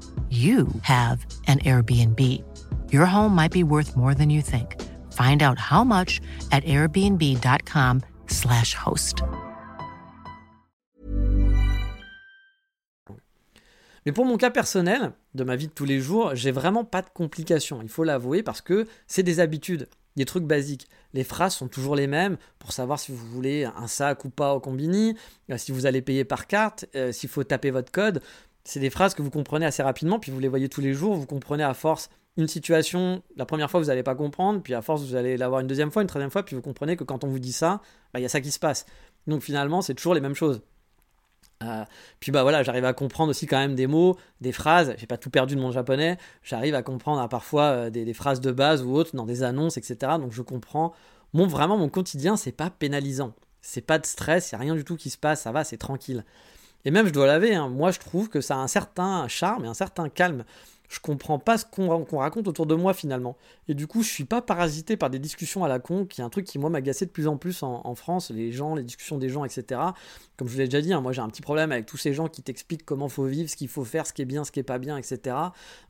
[0.29, 2.17] you have an Airbnb.
[2.93, 4.81] Your home might be worth more than you think.
[5.11, 6.21] Find out how much
[6.53, 9.23] at airbnb.com/slash host.
[14.05, 17.01] Mais pour mon cas personnel, de ma vie de tous les jours, j'ai vraiment pas
[17.01, 20.87] de complications, il faut l'avouer, parce que c'est des habitudes, des trucs basiques.
[21.13, 24.55] Les phrases sont toujours les mêmes pour savoir si vous voulez un sac ou pas
[24.55, 25.15] au combini,
[25.51, 28.21] euh, si vous allez payer par carte, euh, s'il faut taper votre code
[28.63, 31.15] c'est des phrases que vous comprenez assez rapidement, puis vous les voyez tous les jours,
[31.15, 34.81] vous comprenez à force une situation, la première fois vous n'allez pas comprendre, puis à
[34.81, 37.23] force vous allez l'avoir une deuxième fois, une troisième fois, puis vous comprenez que quand
[37.23, 37.81] on vous dit ça,
[38.13, 38.85] bah, il y a ça qui se passe.
[39.27, 40.61] Donc finalement, c'est toujours les mêmes choses.
[41.63, 41.83] Euh,
[42.19, 44.95] puis bah voilà, j'arrive à comprendre aussi quand même des mots, des phrases.
[44.97, 46.17] J'ai pas tout perdu de mon japonais.
[46.43, 49.77] J'arrive à comprendre à parfois euh, des, phrases de base ou autres dans des annonces,
[49.77, 50.13] etc.
[50.19, 50.93] Donc je comprends.
[51.33, 53.33] Mon vraiment mon quotidien, c'est pas pénalisant.
[53.61, 55.41] C'est pas de stress, il y a rien du tout qui se passe.
[55.41, 56.25] Ça va, c'est tranquille.
[56.85, 59.65] Et même, je dois laver, hein, moi je trouve que ça a un certain charme
[59.65, 60.43] et un certain calme
[60.91, 63.37] je comprends pas ce qu'on raconte autour de moi finalement.
[63.69, 66.23] Et du coup, je suis pas parasité par des discussions à la con, qui est
[66.23, 69.17] un truc qui moi m'agaçait de plus en plus en, France, les gens, les discussions
[69.17, 69.79] des gens, etc.
[70.35, 72.13] Comme je vous l'ai déjà dit, hein, moi j'ai un petit problème avec tous ces
[72.13, 74.51] gens qui t'expliquent comment faut vivre, ce qu'il faut faire, ce qui est bien, ce
[74.51, 75.37] qui est pas bien, etc.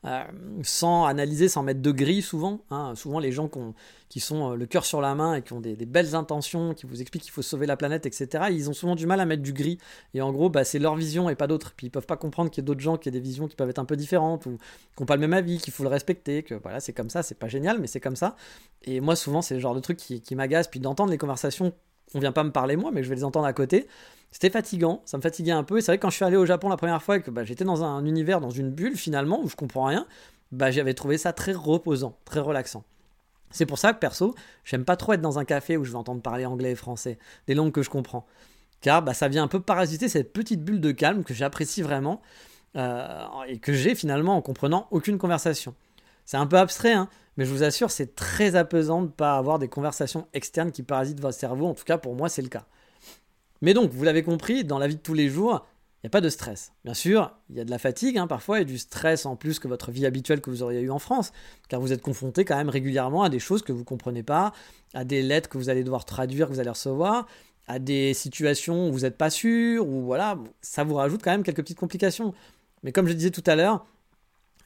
[0.04, 0.22] Euh,
[0.62, 2.60] sans analyser, sans mettre de gris souvent.
[2.70, 2.94] Hein.
[2.94, 3.50] Souvent les gens
[4.08, 6.86] qui, sont euh, le cœur sur la main et qui ont des, belles intentions, qui
[6.86, 8.44] vous expliquent qu'il faut sauver la planète, etc.
[8.52, 9.78] Ils ont souvent du mal à mettre du gris.
[10.14, 11.72] Et en gros, bah, c'est leur vision et pas d'autres.
[11.76, 13.56] Puis ils peuvent pas comprendre qu'il y a d'autres gens qui ont des visions qui
[13.56, 14.46] peuvent être un peu différentes
[14.96, 17.22] qui n'ont pas le même avis, qu'il faut le respecter, que voilà, c'est comme ça,
[17.22, 18.36] c'est pas génial, mais c'est comme ça.
[18.82, 21.72] Et moi, souvent, c'est le genre de truc qui, qui m'agace, puis d'entendre les conversations,
[22.14, 23.86] on vient pas me parler moi, mais je vais les entendre à côté.
[24.30, 25.78] C'était fatigant, ça me fatiguait un peu.
[25.78, 27.30] Et c'est vrai que quand je suis allé au Japon la première fois et que
[27.30, 30.06] bah, j'étais dans un univers, dans une bulle finalement, où je comprends rien,
[30.52, 32.84] bah, j'avais trouvé ça très reposant, très relaxant.
[33.50, 35.98] C'est pour ça que perso, j'aime pas trop être dans un café où je vais
[35.98, 38.26] entendre parler anglais et français, des langues que je comprends.
[38.80, 42.22] Car bah, ça vient un peu parasiter cette petite bulle de calme que j'apprécie vraiment
[42.76, 45.74] euh, et que j'ai finalement en comprenant aucune conversation.
[46.24, 49.36] C'est un peu abstrait, hein, mais je vous assure, c'est très apaisant de ne pas
[49.36, 51.66] avoir des conversations externes qui parasitent votre cerveau.
[51.66, 52.66] En tout cas, pour moi, c'est le cas.
[53.60, 55.66] Mais donc, vous l'avez compris, dans la vie de tous les jours,
[56.02, 56.72] il n'y a pas de stress.
[56.84, 59.60] Bien sûr, il y a de la fatigue hein, parfois et du stress en plus
[59.60, 61.32] que votre vie habituelle que vous auriez eu en France,
[61.68, 64.52] car vous êtes confronté quand même régulièrement à des choses que vous ne comprenez pas,
[64.94, 67.28] à des lettres que vous allez devoir traduire, que vous allez recevoir,
[67.68, 71.44] à des situations où vous n'êtes pas sûr, ou voilà, ça vous rajoute quand même
[71.44, 72.34] quelques petites complications.
[72.82, 73.86] Mais comme je disais tout à l'heure,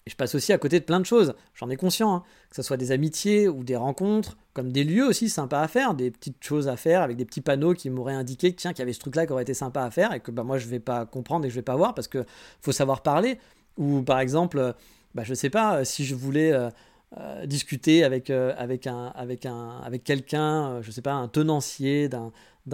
[0.06, 2.22] je passe aussi à côté de plein de choses, j'en ai conscient, hein.
[2.48, 5.94] que ce soit des amitiés ou des rencontres, comme des lieux aussi sympas à faire,
[5.94, 8.80] des petites choses à faire avec des petits panneaux qui m'auraient indiqué que tiens, qu'il
[8.80, 10.68] y avait ce truc-là qui aurait été sympa à faire et que bah, moi je
[10.68, 12.24] vais pas comprendre et je vais pas voir parce que
[12.60, 13.38] faut savoir parler.
[13.78, 14.74] Ou par exemple,
[15.14, 16.70] bah, je sais pas, si je voulais euh,
[17.18, 22.08] euh, discuter avec, euh, avec, un, avec, un, avec quelqu'un, je sais pas, un tenancier
[22.08, 22.32] d'un,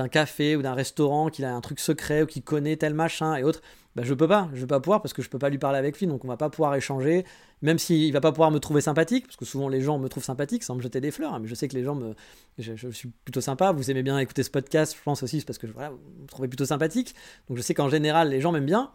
[0.09, 3.45] café ou d'un restaurant, qu'il a un truc secret ou qui connaît tel machin et
[3.45, 3.63] autres
[3.95, 5.79] bah, je peux pas, je vais pas pouvoir parce que je peux pas lui parler
[5.79, 7.27] avec lui, donc on va pas pouvoir échanger,
[7.61, 10.25] même s'il va pas pouvoir me trouver sympathique, parce que souvent les gens me trouvent
[10.25, 12.15] sympathique sans me jeter des fleurs, mais je sais que les gens me,
[12.59, 15.67] je, suis plutôt sympa, vous aimez bien écouter ce podcast, je pense aussi parce que
[15.67, 17.15] voilà, vous me trouvez plutôt sympathique,
[17.49, 18.91] donc je sais qu'en général les gens m'aiment bien,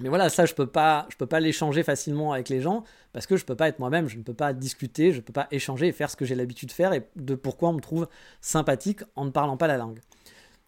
[0.00, 3.26] mais voilà, ça je peux pas, je peux pas l'échanger facilement avec les gens parce
[3.26, 5.86] que je peux pas être moi-même, je ne peux pas discuter, je peux pas échanger
[5.86, 8.08] et faire ce que j'ai l'habitude de faire et de pourquoi on me trouve
[8.40, 10.00] sympathique en ne parlant pas la langue.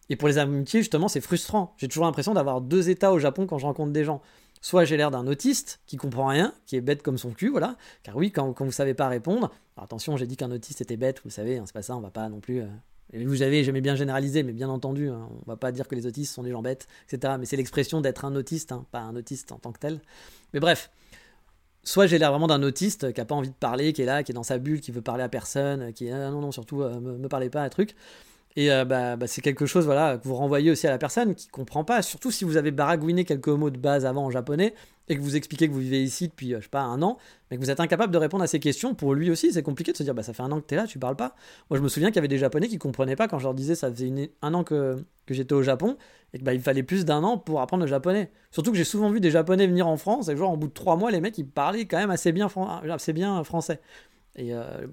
[0.09, 1.73] Et pour les amitiés, justement, c'est frustrant.
[1.77, 4.21] J'ai toujours l'impression d'avoir deux états au Japon quand je rencontre des gens.
[4.61, 7.77] Soit j'ai l'air d'un autiste qui comprend rien, qui est bête comme son cul, voilà.
[8.03, 11.21] Car oui, quand, quand vous savez pas répondre, attention, j'ai dit qu'un autiste était bête,
[11.23, 12.61] vous savez, hein, c'est pas ça, on va pas non plus.
[12.61, 12.67] Euh,
[13.13, 16.05] vous avez, j'aimais bien généraliser, mais bien entendu, hein, on va pas dire que les
[16.05, 17.35] autistes sont des gens bêtes, etc.
[17.39, 20.01] Mais c'est l'expression d'être un autiste, hein, pas un autiste en tant que tel.
[20.53, 20.91] Mais bref,
[21.83, 24.23] soit j'ai l'air vraiment d'un autiste qui a pas envie de parler, qui est là,
[24.23, 26.51] qui est dans sa bulle, qui veut parler à personne, qui est ah, non non
[26.51, 27.95] surtout euh, me, me, parlez pas un truc.
[28.59, 31.33] Et euh, bah, bah, c'est quelque chose voilà, que vous renvoyez aussi à la personne
[31.33, 34.31] qui ne comprend pas, surtout si vous avez baragouiné quelques mots de base avant en
[34.31, 34.73] japonais
[35.07, 37.17] et que vous expliquez que vous vivez ici depuis, euh, je sais pas, un an,
[37.49, 38.95] mais que vous êtes incapable de répondre à ces questions.
[38.95, 40.73] Pour lui aussi, c'est compliqué de se dire, bah, ça fait un an que tu
[40.73, 41.35] es là, tu parles pas.
[41.69, 43.53] Moi, je me souviens qu'il y avait des japonais qui comprenaient pas quand je leur
[43.53, 45.95] disais, ça faisait un an que, que j'étais au Japon
[46.33, 48.29] et qu'il bah, il fallait plus d'un an pour apprendre le japonais.
[48.51, 50.73] Surtout que j'ai souvent vu des japonais venir en France et genre, au bout de
[50.73, 52.49] trois mois, les mecs, ils parlaient quand même assez bien,
[52.89, 53.79] assez bien français.
[54.35, 54.87] Et euh,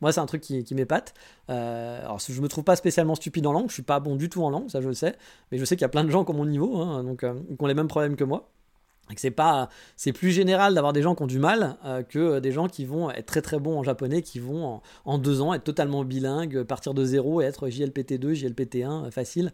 [0.00, 1.14] moi, c'est un truc qui, m'épate.
[1.50, 4.28] Euh, alors, je me trouve pas spécialement stupide en langue, je suis pas bon du
[4.28, 5.16] tout en langue, ça je le sais.
[5.50, 7.24] Mais je sais qu'il y a plein de gens qui ont mon niveau, hein, donc
[7.24, 8.48] euh, qui ont les mêmes problèmes que moi.
[9.10, 11.76] Et que c'est pas, c'est plus général d'avoir des gens qui ont du mal
[12.08, 15.40] que des gens qui vont être très très bons en japonais, qui vont en, deux
[15.40, 19.52] ans être totalement bilingues, partir de zéro et être JLPT2, JLPT1 facile.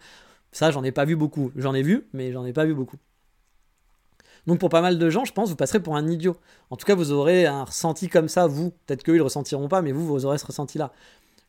[0.53, 1.51] Ça, j'en ai pas vu beaucoup.
[1.57, 2.99] J'en ai vu, mais j'en ai pas vu beaucoup.
[4.49, 6.35] Donc pour pas mal de gens, je pense, vous passerez pour un idiot.
[6.71, 8.71] En tout cas, vous aurez un ressenti comme ça, vous.
[8.87, 10.91] Peut-être qu'eux, ils le ressentiront pas, mais vous, vous aurez ce ressenti-là.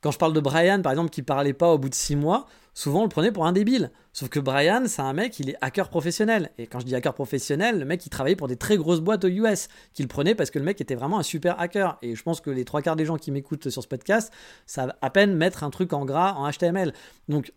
[0.02, 2.46] Quand je parle de Brian, par exemple, qui parlait pas au bout de six mois,
[2.74, 3.92] souvent on le prenait pour un débile.
[4.12, 6.52] Sauf que Brian, c'est un mec, il est hacker professionnel.
[6.58, 9.24] Et quand je dis hacker professionnel, le mec, il travaillait pour des très grosses boîtes
[9.24, 11.98] aux US, qu'il prenait parce que le mec était vraiment un super hacker.
[12.02, 14.34] Et je pense que les trois quarts des gens qui m'écoutent sur ce podcast
[14.66, 16.92] savent à peine mettre un truc en gras en HTML.
[17.30, 17.54] Donc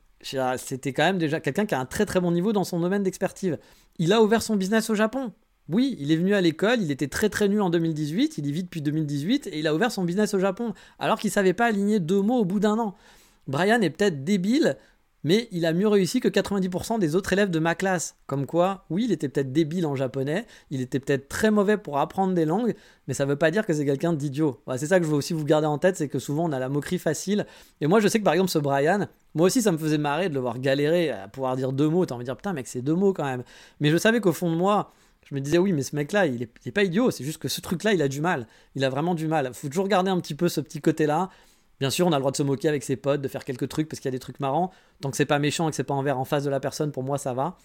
[0.56, 3.02] c'était quand même déjà quelqu'un qui a un très très bon niveau dans son domaine
[3.02, 3.58] d'expertise.
[3.98, 5.32] Il a ouvert son business au Japon.
[5.68, 8.52] Oui, il est venu à l'école, il était très très nul en 2018, il y
[8.52, 11.66] vit depuis 2018 et il a ouvert son business au Japon alors qu'il savait pas
[11.66, 12.96] aligner deux mots au bout d'un an.
[13.46, 14.76] Brian est peut-être débile,
[15.24, 18.16] mais il a mieux réussi que 90% des autres élèves de ma classe.
[18.26, 21.98] Comme quoi, oui, il était peut-être débile en japonais, il était peut-être très mauvais pour
[21.98, 22.74] apprendre des langues,
[23.06, 24.60] mais ça ne veut pas dire que c'est quelqu'un d'idiot.
[24.76, 26.58] c'est ça que je veux aussi vous garder en tête, c'est que souvent on a
[26.58, 27.46] la moquerie facile.
[27.80, 30.28] Et moi, je sais que par exemple, ce Brian, moi aussi, ça me faisait marrer
[30.28, 32.04] de le voir galérer à pouvoir dire deux mots.
[32.04, 33.42] T'as envie de dire, putain, mec, c'est deux mots quand même.
[33.80, 34.92] Mais je savais qu'au fond de moi,
[35.28, 37.60] je me disais, oui, mais ce mec-là, il est, pas idiot, c'est juste que ce
[37.60, 38.46] truc-là, il a du mal.
[38.74, 39.52] Il a vraiment du mal.
[39.54, 41.30] Faut toujours garder un petit peu ce petit côté-là.
[41.82, 43.68] Bien sûr, on a le droit de se moquer avec ses potes, de faire quelques
[43.68, 44.70] trucs parce qu'il y a des trucs marrants.
[45.00, 46.92] Tant que c'est pas méchant et que c'est pas envers en face de la personne,
[46.92, 47.56] pour moi ça va.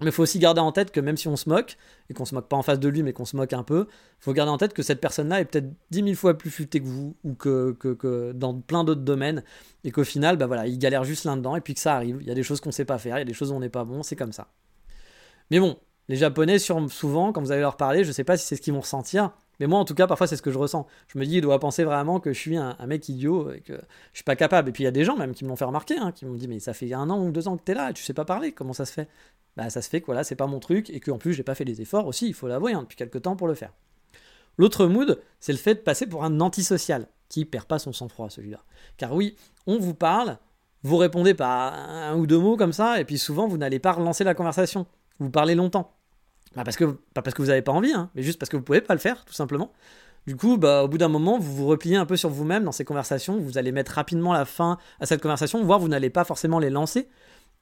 [0.00, 1.76] Mais il faut aussi garder en tête que même si on se moque,
[2.08, 3.88] et qu'on se moque pas en face de lui, mais qu'on se moque un peu,
[3.90, 6.78] il faut garder en tête que cette personne-là est peut-être dix mille fois plus futée
[6.78, 9.42] que vous, ou que, que, dans plein d'autres domaines,
[9.82, 12.18] et qu'au final, bah voilà, il galère juste là-dedans, et puis que ça arrive.
[12.20, 13.56] Il y a des choses qu'on sait pas faire, il y a des choses où
[13.56, 14.46] on n'est pas bon, c'est comme ça.
[15.50, 18.54] Mais bon, les Japonais, souvent, quand vous allez leur parler, je sais pas si c'est
[18.54, 20.86] ce qu'ils vont ressentir, mais moi, en tout cas, parfois, c'est ce que je ressens.
[21.08, 23.74] Je me dis, il doit penser vraiment que je suis un, mec idiot et que
[24.12, 24.68] je suis pas capable.
[24.68, 26.34] Et puis, il y a des gens même qui m'ont fait remarquer, hein, qui m'ont
[26.34, 28.02] dit, mais ça fait un an ou deux ans que tu es là et tu
[28.02, 28.52] sais pas parler.
[28.52, 29.08] Comment ça se fait?
[29.56, 31.56] Bah, ça se fait que voilà, c'est pas mon truc et qu'en plus, j'ai pas
[31.56, 33.72] fait les efforts aussi, il faut l'avouer, hein, depuis quelques temps pour le faire.
[34.56, 38.30] L'autre mood, c'est le fait de passer pour un antisocial, qui perd pas son sang-froid
[38.30, 38.62] celui-là.
[38.96, 40.38] Car oui, on vous parle,
[40.84, 43.92] vous répondez par un ou deux mots comme ça, et puis souvent vous n'allez pas
[43.92, 44.86] relancer la conversation.
[45.18, 45.97] Vous parlez longtemps.
[46.64, 46.64] Bah,
[47.14, 48.94] pas parce que vous n'avez pas envie, hein, mais juste parce que vous pouvez pas
[48.94, 49.72] le faire, tout simplement.
[50.26, 52.72] Du coup, bah, au bout d'un moment, vous vous repliez un peu sur vous-même dans
[52.72, 53.38] ces conversations.
[53.38, 56.68] Vous allez mettre rapidement la fin à cette conversation, voire vous n'allez pas forcément les
[56.68, 57.08] lancer.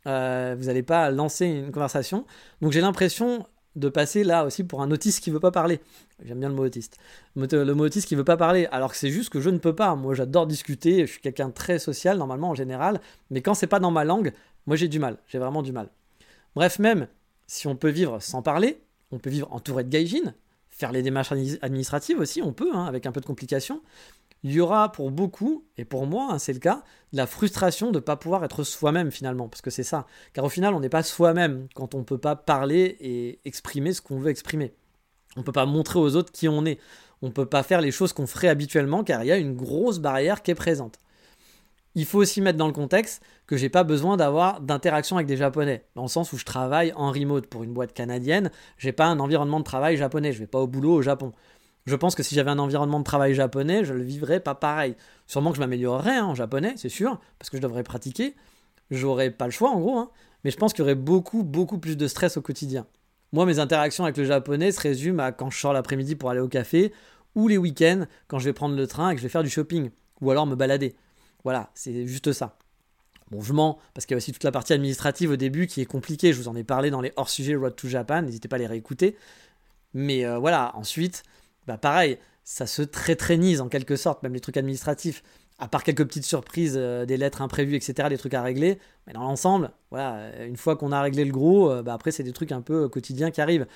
[0.07, 2.25] Euh, vous n'allez pas lancer une conversation.
[2.63, 5.81] Donc j'ai l'impression de passer là aussi pour un autiste qui veut pas parler.
[6.25, 6.97] J'aime bien le mot autiste.
[7.37, 9.75] Le mot autiste qui veut pas parler, alors que c'est juste que je ne peux
[9.75, 9.95] pas.
[9.95, 11.07] Moi, j'adore discuter.
[11.07, 14.05] Je suis quelqu'un de très social normalement en général, mais quand c'est pas dans ma
[14.05, 14.33] langue,
[14.67, 15.19] moi j'ai du mal.
[15.27, 15.91] J'ai vraiment du mal.
[16.55, 17.09] Bref, même
[17.47, 20.35] si on peut vivre sans parler, on peut vivre entouré de gaijin,
[20.71, 23.83] faire les démarches administratives aussi, on peut, hein, avec un peu de complications.
[24.43, 27.97] Il y aura pour beaucoup, et pour moi hein, c'est le cas, la frustration de
[27.97, 30.07] ne pas pouvoir être soi-même finalement, parce que c'est ça.
[30.35, 33.93] Car au final, on n'est pas soi-même quand on ne peut pas parler et exprimer
[33.93, 34.75] ce qu'on veut exprimer.
[35.37, 36.79] On ne peut pas montrer aux autres qui on est.
[37.23, 39.55] On ne peut pas faire les choses qu'on ferait habituellement car il y a une
[39.55, 40.99] grosse barrière qui est présente.
[41.97, 45.39] Il faut aussi mettre dans le contexte que j'ai pas besoin d'avoir d'interaction avec des
[45.39, 49.07] japonais, dans le sens où je travaille en remote pour une boîte canadienne, j'ai pas
[49.07, 51.33] un environnement de travail japonais, je vais pas au boulot au Japon.
[51.87, 54.95] Je pense que si j'avais un environnement de travail japonais, je le vivrais pas pareil.
[55.27, 58.37] Sûrement que je m'améliorerais hein, en japonais, c'est sûr, parce que je devrais pratiquer.
[58.91, 60.11] J'aurais pas le choix en gros, hein.
[60.45, 62.87] mais je pense qu'il y aurait beaucoup, beaucoup plus de stress au quotidien.
[63.33, 66.41] Moi, mes interactions avec le japonais se résument à quand je sors l'après-midi pour aller
[66.41, 66.93] au café,
[67.35, 69.49] ou les week-ends quand je vais prendre le train et que je vais faire du
[69.49, 69.89] shopping,
[70.21, 70.95] ou alors me balader.
[71.47, 72.59] Voilà, c'est juste ça.
[73.31, 75.81] Bon, je mens, parce qu'il y a aussi toute la partie administrative au début qui
[75.81, 76.33] est compliquée.
[76.33, 78.67] Je vous en ai parlé dans les hors-sujets Road to Japan, n'hésitez pas à les
[78.67, 79.17] réécouter.
[79.95, 81.23] Mais euh, voilà, ensuite,
[81.69, 82.83] bah pareil, ça se
[83.61, 85.23] en quelque sorte, même les trucs administratifs.
[85.61, 88.81] À part quelques petites surprises, euh, des lettres imprévues, etc., des trucs à régler.
[89.07, 92.25] Mais dans l'ensemble, voilà, une fois qu'on a réglé le gros, euh, bah après, c'est
[92.25, 93.69] des trucs un peu quotidiens qui arrivent.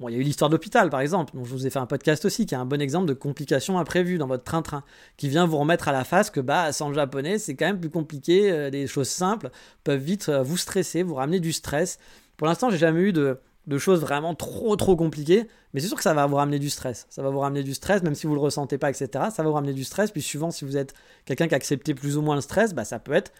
[0.00, 1.86] Bon, il y a eu l'histoire d'hôpital, par exemple, dont je vous ai fait un
[1.86, 4.84] podcast aussi, qui est un bon exemple de complications imprévues dans votre train-train,
[5.16, 7.80] qui vient vous remettre à la face que, bah, sans le japonais, c'est quand même
[7.80, 9.50] plus compliqué, euh, des choses simples
[9.82, 11.98] peuvent vite vous stresser, vous ramener du stress.
[12.36, 15.96] Pour l'instant, j'ai jamais eu de, de choses vraiment trop trop compliquées, mais c'est sûr
[15.96, 17.06] que ça va vous ramener du stress.
[17.10, 19.08] Ça va vous ramener du stress, même si vous le ressentez pas, etc.
[19.30, 20.10] Ça va vous ramener du stress.
[20.10, 20.94] Puis suivant si vous êtes
[21.26, 23.30] quelqu'un qui a accepté plus ou moins le stress, bah ça peut être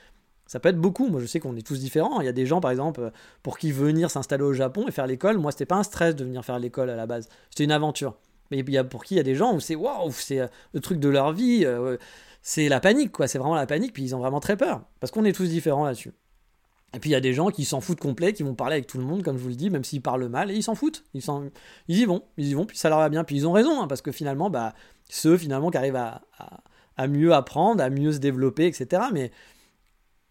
[0.48, 1.06] ça peut être beaucoup.
[1.06, 2.20] Moi, je sais qu'on est tous différents.
[2.20, 3.12] Il y a des gens, par exemple,
[3.44, 6.24] pour qui venir s'installer au Japon et faire l'école, moi, c'était pas un stress de
[6.24, 7.28] venir faire l'école à la base.
[7.50, 8.16] C'était une aventure.
[8.50, 10.40] Mais il y a pour qui il y a des gens où c'est waouh, c'est
[10.40, 11.64] euh, le truc de leur vie.
[11.64, 11.96] Euh,
[12.42, 13.28] c'est la panique, quoi.
[13.28, 13.92] C'est vraiment la panique.
[13.92, 14.82] Puis ils ont vraiment très peur.
[15.00, 16.12] Parce qu'on est tous différents là-dessus.
[16.94, 18.86] Et puis il y a des gens qui s'en foutent complet, qui vont parler avec
[18.86, 20.74] tout le monde, comme je vous le dis, même s'ils parlent mal, et ils s'en
[20.74, 21.04] foutent.
[21.12, 21.22] Ils,
[21.88, 23.24] ils y vont, ils y vont, puis ça leur va bien.
[23.24, 24.72] Puis ils ont raison, hein, parce que finalement, bah,
[25.10, 26.22] ceux finalement qui arrivent à,
[26.96, 29.02] à, mieux apprendre, à mieux se développer, etc.
[29.12, 29.30] Mais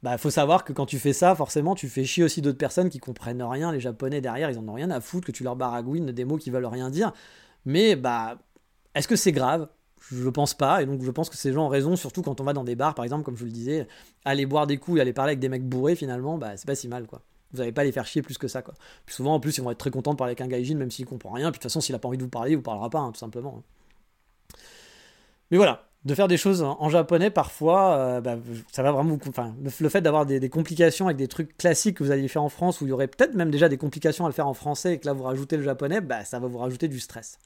[0.04, 2.90] bah faut savoir que quand tu fais ça, forcément, tu fais chier aussi d'autres personnes
[2.90, 3.72] qui comprennent rien.
[3.72, 6.38] Les Japonais derrière, ils en ont rien à foutre que tu leur baragouines des mots
[6.38, 7.14] qui veulent rien dire.
[7.66, 8.38] Mais bah,
[8.96, 9.70] est-ce que c'est grave?
[10.12, 12.44] Je pense pas, et donc je pense que ces gens ont raison, surtout quand on
[12.44, 13.88] va dans des bars, par exemple, comme je vous le disais,
[14.24, 16.76] aller boire des coups et aller parler avec des mecs bourrés, finalement, bah c'est pas
[16.76, 17.24] si mal, quoi.
[17.52, 18.76] Vous n'allez pas les faire chier plus que ça, quoi.
[19.06, 20.92] Puis souvent, en plus, ils vont être très contents de parler avec un gaijin, même
[20.92, 22.56] s'il comprend rien, puis de toute façon, s'il a pas envie de vous parler, il
[22.56, 23.58] vous parlera pas, hein, tout simplement.
[23.60, 24.58] Hein.
[25.52, 28.38] Mais voilà, de faire des choses en, japonais, parfois, euh, bah,
[28.72, 32.12] ça va vraiment Enfin, le, fait d'avoir des, complications avec des trucs classiques que vous
[32.12, 34.34] alliez faire en France, où il y aurait peut-être même déjà des complications à le
[34.34, 36.88] faire en français, et que là, vous rajoutez le japonais, bah, ça va vous rajouter
[36.88, 37.40] du stress.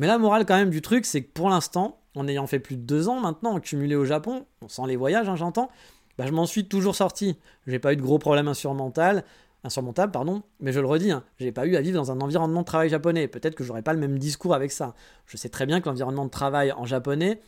[0.00, 2.76] Mais la morale quand même du truc, c'est que pour l'instant, en ayant fait plus
[2.76, 5.70] de deux ans maintenant, cumulé au Japon, sans les voyages, hein, j'entends,
[6.18, 7.38] bah, je m'en suis toujours sorti.
[7.66, 9.22] J'ai pas eu de gros problèmes insurmontables,
[9.64, 12.60] insurmontables, pardon, mais je le redis, hein, j'ai pas eu à vivre dans un environnement
[12.60, 13.28] de travail japonais.
[13.28, 14.94] Peut-être que j'aurais pas le même discours avec ça.
[15.26, 17.40] Je sais très bien que l'environnement de travail en japonais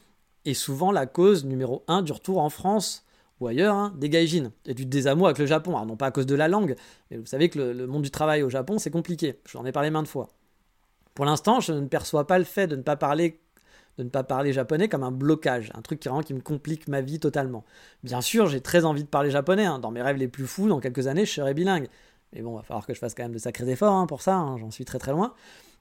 [0.45, 3.05] est souvent la cause numéro un du retour en France
[3.41, 5.73] ou ailleurs hein, des gaijins et du désamour avec le Japon.
[5.73, 6.77] Alors non pas à cause de la langue,
[7.11, 9.41] mais vous savez que le, monde du travail au Japon c'est compliqué.
[9.51, 10.29] J'en ai parlé maintes fois.
[11.15, 13.41] Pour l'instant, je ne perçois pas le fait de ne pas parler
[13.99, 16.89] de ne pas parler japonais comme un blocage, un truc qui, vraiment, qui me complique
[16.89, 17.65] ma vie totalement.
[18.03, 19.67] Bien sûr, j'ai très envie de parler japonais.
[19.67, 19.79] Hein.
[19.79, 21.87] Dans mes rêves les plus fous, dans quelques années, je serai bilingue.
[22.33, 24.21] Mais bon, il va falloir que je fasse quand même de sacrés efforts hein, pour
[24.21, 24.35] ça.
[24.35, 24.59] Hein.
[24.59, 25.33] J'en suis très très loin.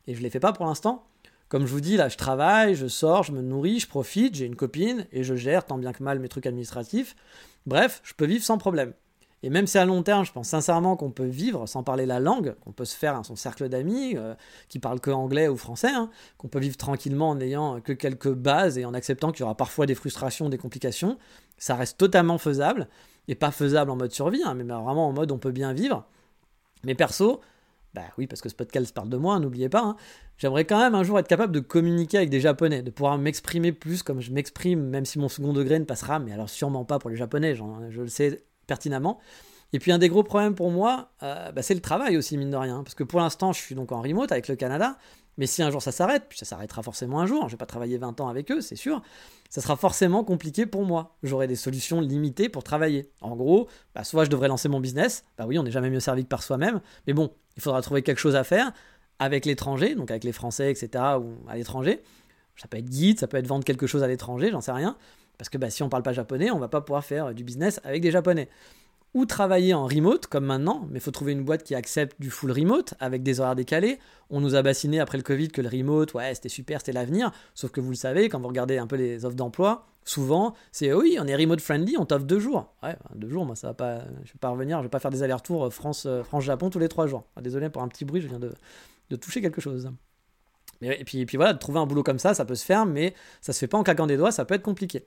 [0.05, 1.03] Et je ne les fais pas pour l'instant.
[1.49, 4.45] Comme je vous dis, là, je travaille, je sors, je me nourris, je profite, j'ai
[4.45, 7.15] une copine et je gère tant bien que mal mes trucs administratifs.
[7.65, 8.93] Bref, je peux vivre sans problème.
[9.43, 12.21] Et même si à long terme, je pense sincèrement qu'on peut vivre sans parler la
[12.21, 14.33] langue, qu'on peut se faire son cercle d'amis euh,
[14.69, 18.31] qui parlent que anglais ou français, hein, qu'on peut vivre tranquillement en n'ayant que quelques
[18.31, 21.17] bases et en acceptant qu'il y aura parfois des frustrations, des complications,
[21.57, 22.87] ça reste totalement faisable.
[23.27, 26.05] Et pas faisable en mode survie, hein, mais vraiment en mode on peut bien vivre.
[26.83, 27.41] Mais perso,
[27.93, 29.81] bah oui, parce que ce podcast parle de moi, n'oubliez pas.
[29.81, 29.95] Hein,
[30.37, 33.71] j'aimerais quand même un jour être capable de communiquer avec des Japonais, de pouvoir m'exprimer
[33.71, 36.97] plus comme je m'exprime, même si mon second degré ne passera, mais alors sûrement pas
[36.97, 39.19] pour les Japonais, je le sais pertinemment.
[39.73, 42.51] Et puis un des gros problèmes pour moi, euh, bah, c'est le travail aussi, mine
[42.51, 42.83] de rien.
[42.83, 44.97] Parce que pour l'instant, je suis donc en remote avec le Canada.
[45.37, 47.65] Mais si un jour ça s'arrête, puis ça s'arrêtera forcément un jour, je vais pas
[47.65, 49.01] travailler 20 ans avec eux, c'est sûr,
[49.49, 51.15] ça sera forcément compliqué pour moi.
[51.23, 53.09] J'aurai des solutions limitées pour travailler.
[53.21, 55.99] En gros, bah, soit je devrais lancer mon business, bah oui, on n'est jamais mieux
[55.99, 58.71] servi que par soi-même, mais bon, il faudra trouver quelque chose à faire
[59.19, 62.01] avec l'étranger, donc avec les Français, etc., ou à l'étranger.
[62.55, 64.97] Ça peut être guide, ça peut être vendre quelque chose à l'étranger, j'en sais rien.
[65.37, 67.79] Parce que bah, si on parle pas japonais, on va pas pouvoir faire du business
[67.83, 68.49] avec des japonais
[69.13, 72.29] ou travailler en remote comme maintenant, mais il faut trouver une boîte qui accepte du
[72.29, 73.99] full remote avec des horaires décalés.
[74.29, 77.31] On nous a bassiné après le Covid que le remote, ouais, c'était super, c'était l'avenir.
[77.53, 80.91] Sauf que vous le savez, quand vous regardez un peu les offres d'emploi, souvent, c'est
[80.93, 82.73] oui, on est remote friendly, on t'offre deux jours.
[82.81, 84.99] Ouais, ben, deux jours, moi, ça va pas, je vais pas revenir, je vais pas
[84.99, 86.07] faire des allers-retours euh, France
[86.39, 87.25] Japon tous les trois jours.
[87.35, 88.51] Ah, désolé pour un petit bruit, je viens de,
[89.09, 89.91] de toucher quelque chose.
[90.81, 93.13] Et, puis, et puis voilà, trouver un boulot comme ça, ça peut se faire, mais
[93.41, 95.05] ça se fait pas en claquant des doigts, ça peut être compliqué.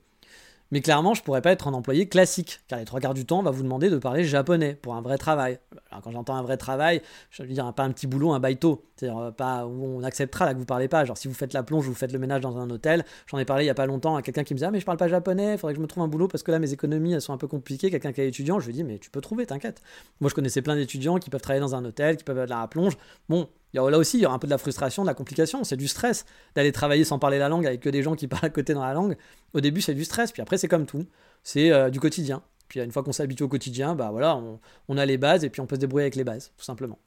[0.72, 3.38] Mais clairement, je pourrais pas être un employé classique, car les trois quarts du temps,
[3.38, 5.58] on va vous demander de parler japonais pour un vrai travail.
[5.90, 8.84] Alors quand j'entends un vrai travail, je veux dire pas un petit boulot, un baito,
[8.96, 11.04] c'est-à-dire euh, pas où on acceptera que vous parlez pas.
[11.04, 13.04] Genre si vous faites la plonge, vous faites le ménage dans un hôtel.
[13.26, 14.80] J'en ai parlé il y a pas longtemps à quelqu'un qui me disait ah mais
[14.80, 16.58] je parle pas japonais, il faudrait que je me trouve un boulot parce que là
[16.58, 17.90] mes économies elles sont un peu compliquées.
[17.90, 19.82] Quelqu'un qui est étudiant, je lui dis mais tu peux trouver, t'inquiète.
[20.20, 22.60] Moi je connaissais plein d'étudiants qui peuvent travailler dans un hôtel, qui peuvent aller à
[22.60, 22.96] la plonge.
[23.28, 25.76] Bon, Là aussi, il y aura un peu de la frustration, de la complication, c'est
[25.76, 26.24] du stress
[26.54, 28.84] d'aller travailler sans parler la langue avec que des gens qui parlent à côté dans
[28.84, 29.16] la langue.
[29.54, 31.06] Au début, c'est du stress, puis après, c'est comme tout,
[31.42, 32.42] c'est euh, du quotidien.
[32.68, 34.40] Puis une fois qu'on s'habitue au quotidien, bah voilà,
[34.88, 36.98] on, a les bases et puis on peut se débrouiller avec les bases, tout simplement.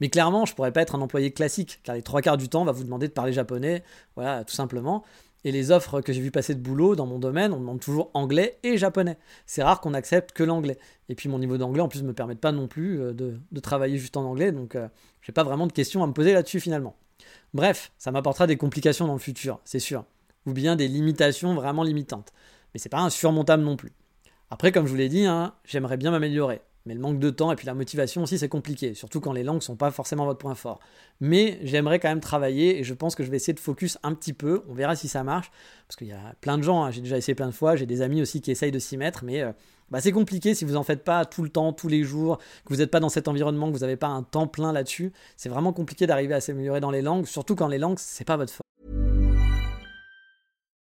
[0.00, 2.62] Mais clairement, je pourrais pas être un employé classique, car les trois quarts du temps,
[2.62, 3.84] on va vous demander de parler japonais,
[4.16, 5.04] voilà, tout simplement.
[5.44, 8.10] Et les offres que j'ai vu passer de boulot dans mon domaine, on demande toujours
[8.14, 9.18] anglais et japonais.
[9.44, 10.78] C'est rare qu'on accepte que l'anglais.
[11.08, 13.60] Et puis mon niveau d'anglais, en plus, ne me permet pas non plus euh, de,
[13.60, 14.88] travailler juste en anglais, donc euh,
[15.22, 16.96] j'ai pas vraiment de questions à me poser là-dessus finalement.
[17.52, 20.04] Bref, ça m'apportera des complications dans le futur, c'est sûr.
[20.46, 22.32] Ou bien des limitations vraiment limitantes.
[22.72, 23.92] Mais c'est pas insurmontable non plus.
[24.50, 26.60] Après, comme je vous l'ai dit, hein, j'aimerais bien m'améliorer.
[26.86, 29.42] Mais le manque de temps et puis la motivation aussi, c'est compliqué, surtout quand les
[29.42, 30.80] langues sont pas forcément votre point fort.
[31.20, 34.14] Mais j'aimerais quand même travailler et je pense que je vais essayer de focus un
[34.14, 34.62] petit peu.
[34.68, 35.50] On verra si ça marche,
[35.88, 37.86] parce qu'il y a plein de gens, hein, j'ai déjà essayé plein de fois, j'ai
[37.86, 39.52] des amis aussi qui essayent de s'y mettre, mais euh,
[39.90, 42.74] bah, c'est compliqué si vous en faites pas tout le temps, tous les jours, que
[42.74, 45.12] vous n'êtes pas dans cet environnement, que vous n'avez pas un temps plein là-dessus.
[45.36, 48.36] C'est vraiment compliqué d'arriver à s'améliorer dans les langues, surtout quand les langues, c'est pas
[48.36, 48.64] votre force.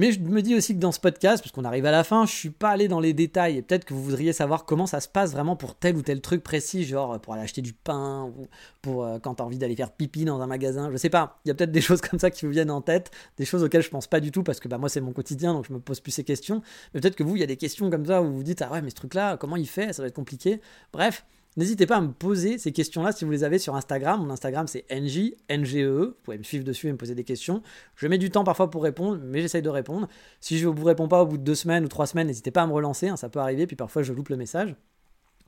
[0.00, 2.24] Mais je me dis aussi que dans ce podcast, parce qu'on arrive à la fin,
[2.24, 4.98] je suis pas allé dans les détails et peut-être que vous voudriez savoir comment ça
[4.98, 8.24] se passe vraiment pour tel ou tel truc précis, genre pour aller acheter du pain
[8.24, 8.48] ou
[8.80, 10.90] pour euh, quand tu as envie d'aller faire pipi dans un magasin.
[10.90, 12.80] Je sais pas, il y a peut-être des choses comme ça qui vous viennent en
[12.80, 15.12] tête, des choses auxquelles je pense pas du tout parce que bah, moi c'est mon
[15.12, 16.62] quotidien donc je me pose plus ces questions.
[16.94, 18.62] Mais peut-être que vous, il y a des questions comme ça où vous vous dites
[18.62, 19.92] ah ouais, mais ce truc-là, comment il fait?
[19.92, 20.62] Ça va être compliqué.
[20.94, 21.26] Bref.
[21.56, 24.22] N'hésitez pas à me poser ces questions-là si vous les avez sur Instagram.
[24.22, 25.76] Mon Instagram c'est NJ, NGE.
[25.76, 27.62] Vous pouvez me suivre dessus et me poser des questions.
[27.96, 30.08] Je mets du temps parfois pour répondre, mais j'essaye de répondre.
[30.40, 32.52] Si je ne vous réponds pas au bout de deux semaines ou trois semaines, n'hésitez
[32.52, 34.76] pas à me relancer, hein, ça peut arriver, puis parfois je loupe le message.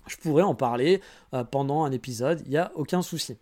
[0.09, 1.01] je pourrais en parler
[1.33, 3.37] euh, pendant un épisode, il n'y a aucun souci.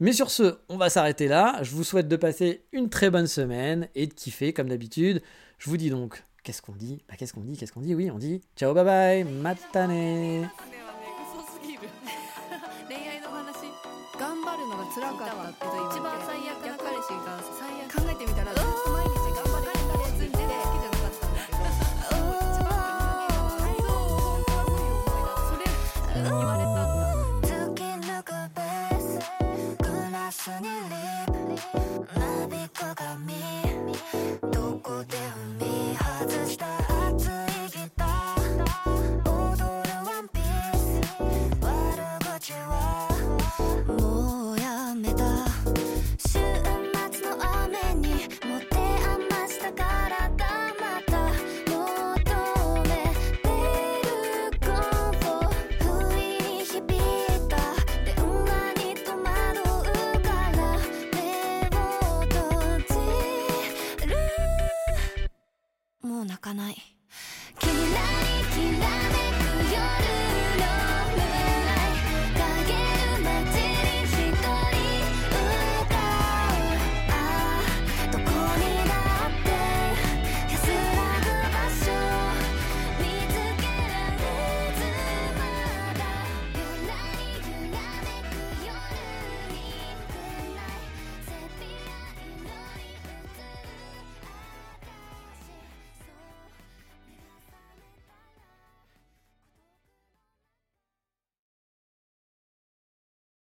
[0.00, 1.58] Mais sur ce, on va s'arrêter là.
[1.62, 5.22] Je vous souhaite de passer une très bonne semaine et de kiffer comme d'habitude.
[5.58, 7.02] Je vous dis donc, qu'est-ce qu'on dit?
[7.08, 7.56] Bah, Qu'est-ce qu'on dit?
[7.56, 7.94] Qu'est-ce qu'on dit?
[7.94, 10.48] Oui, on dit ciao, bye bye, matane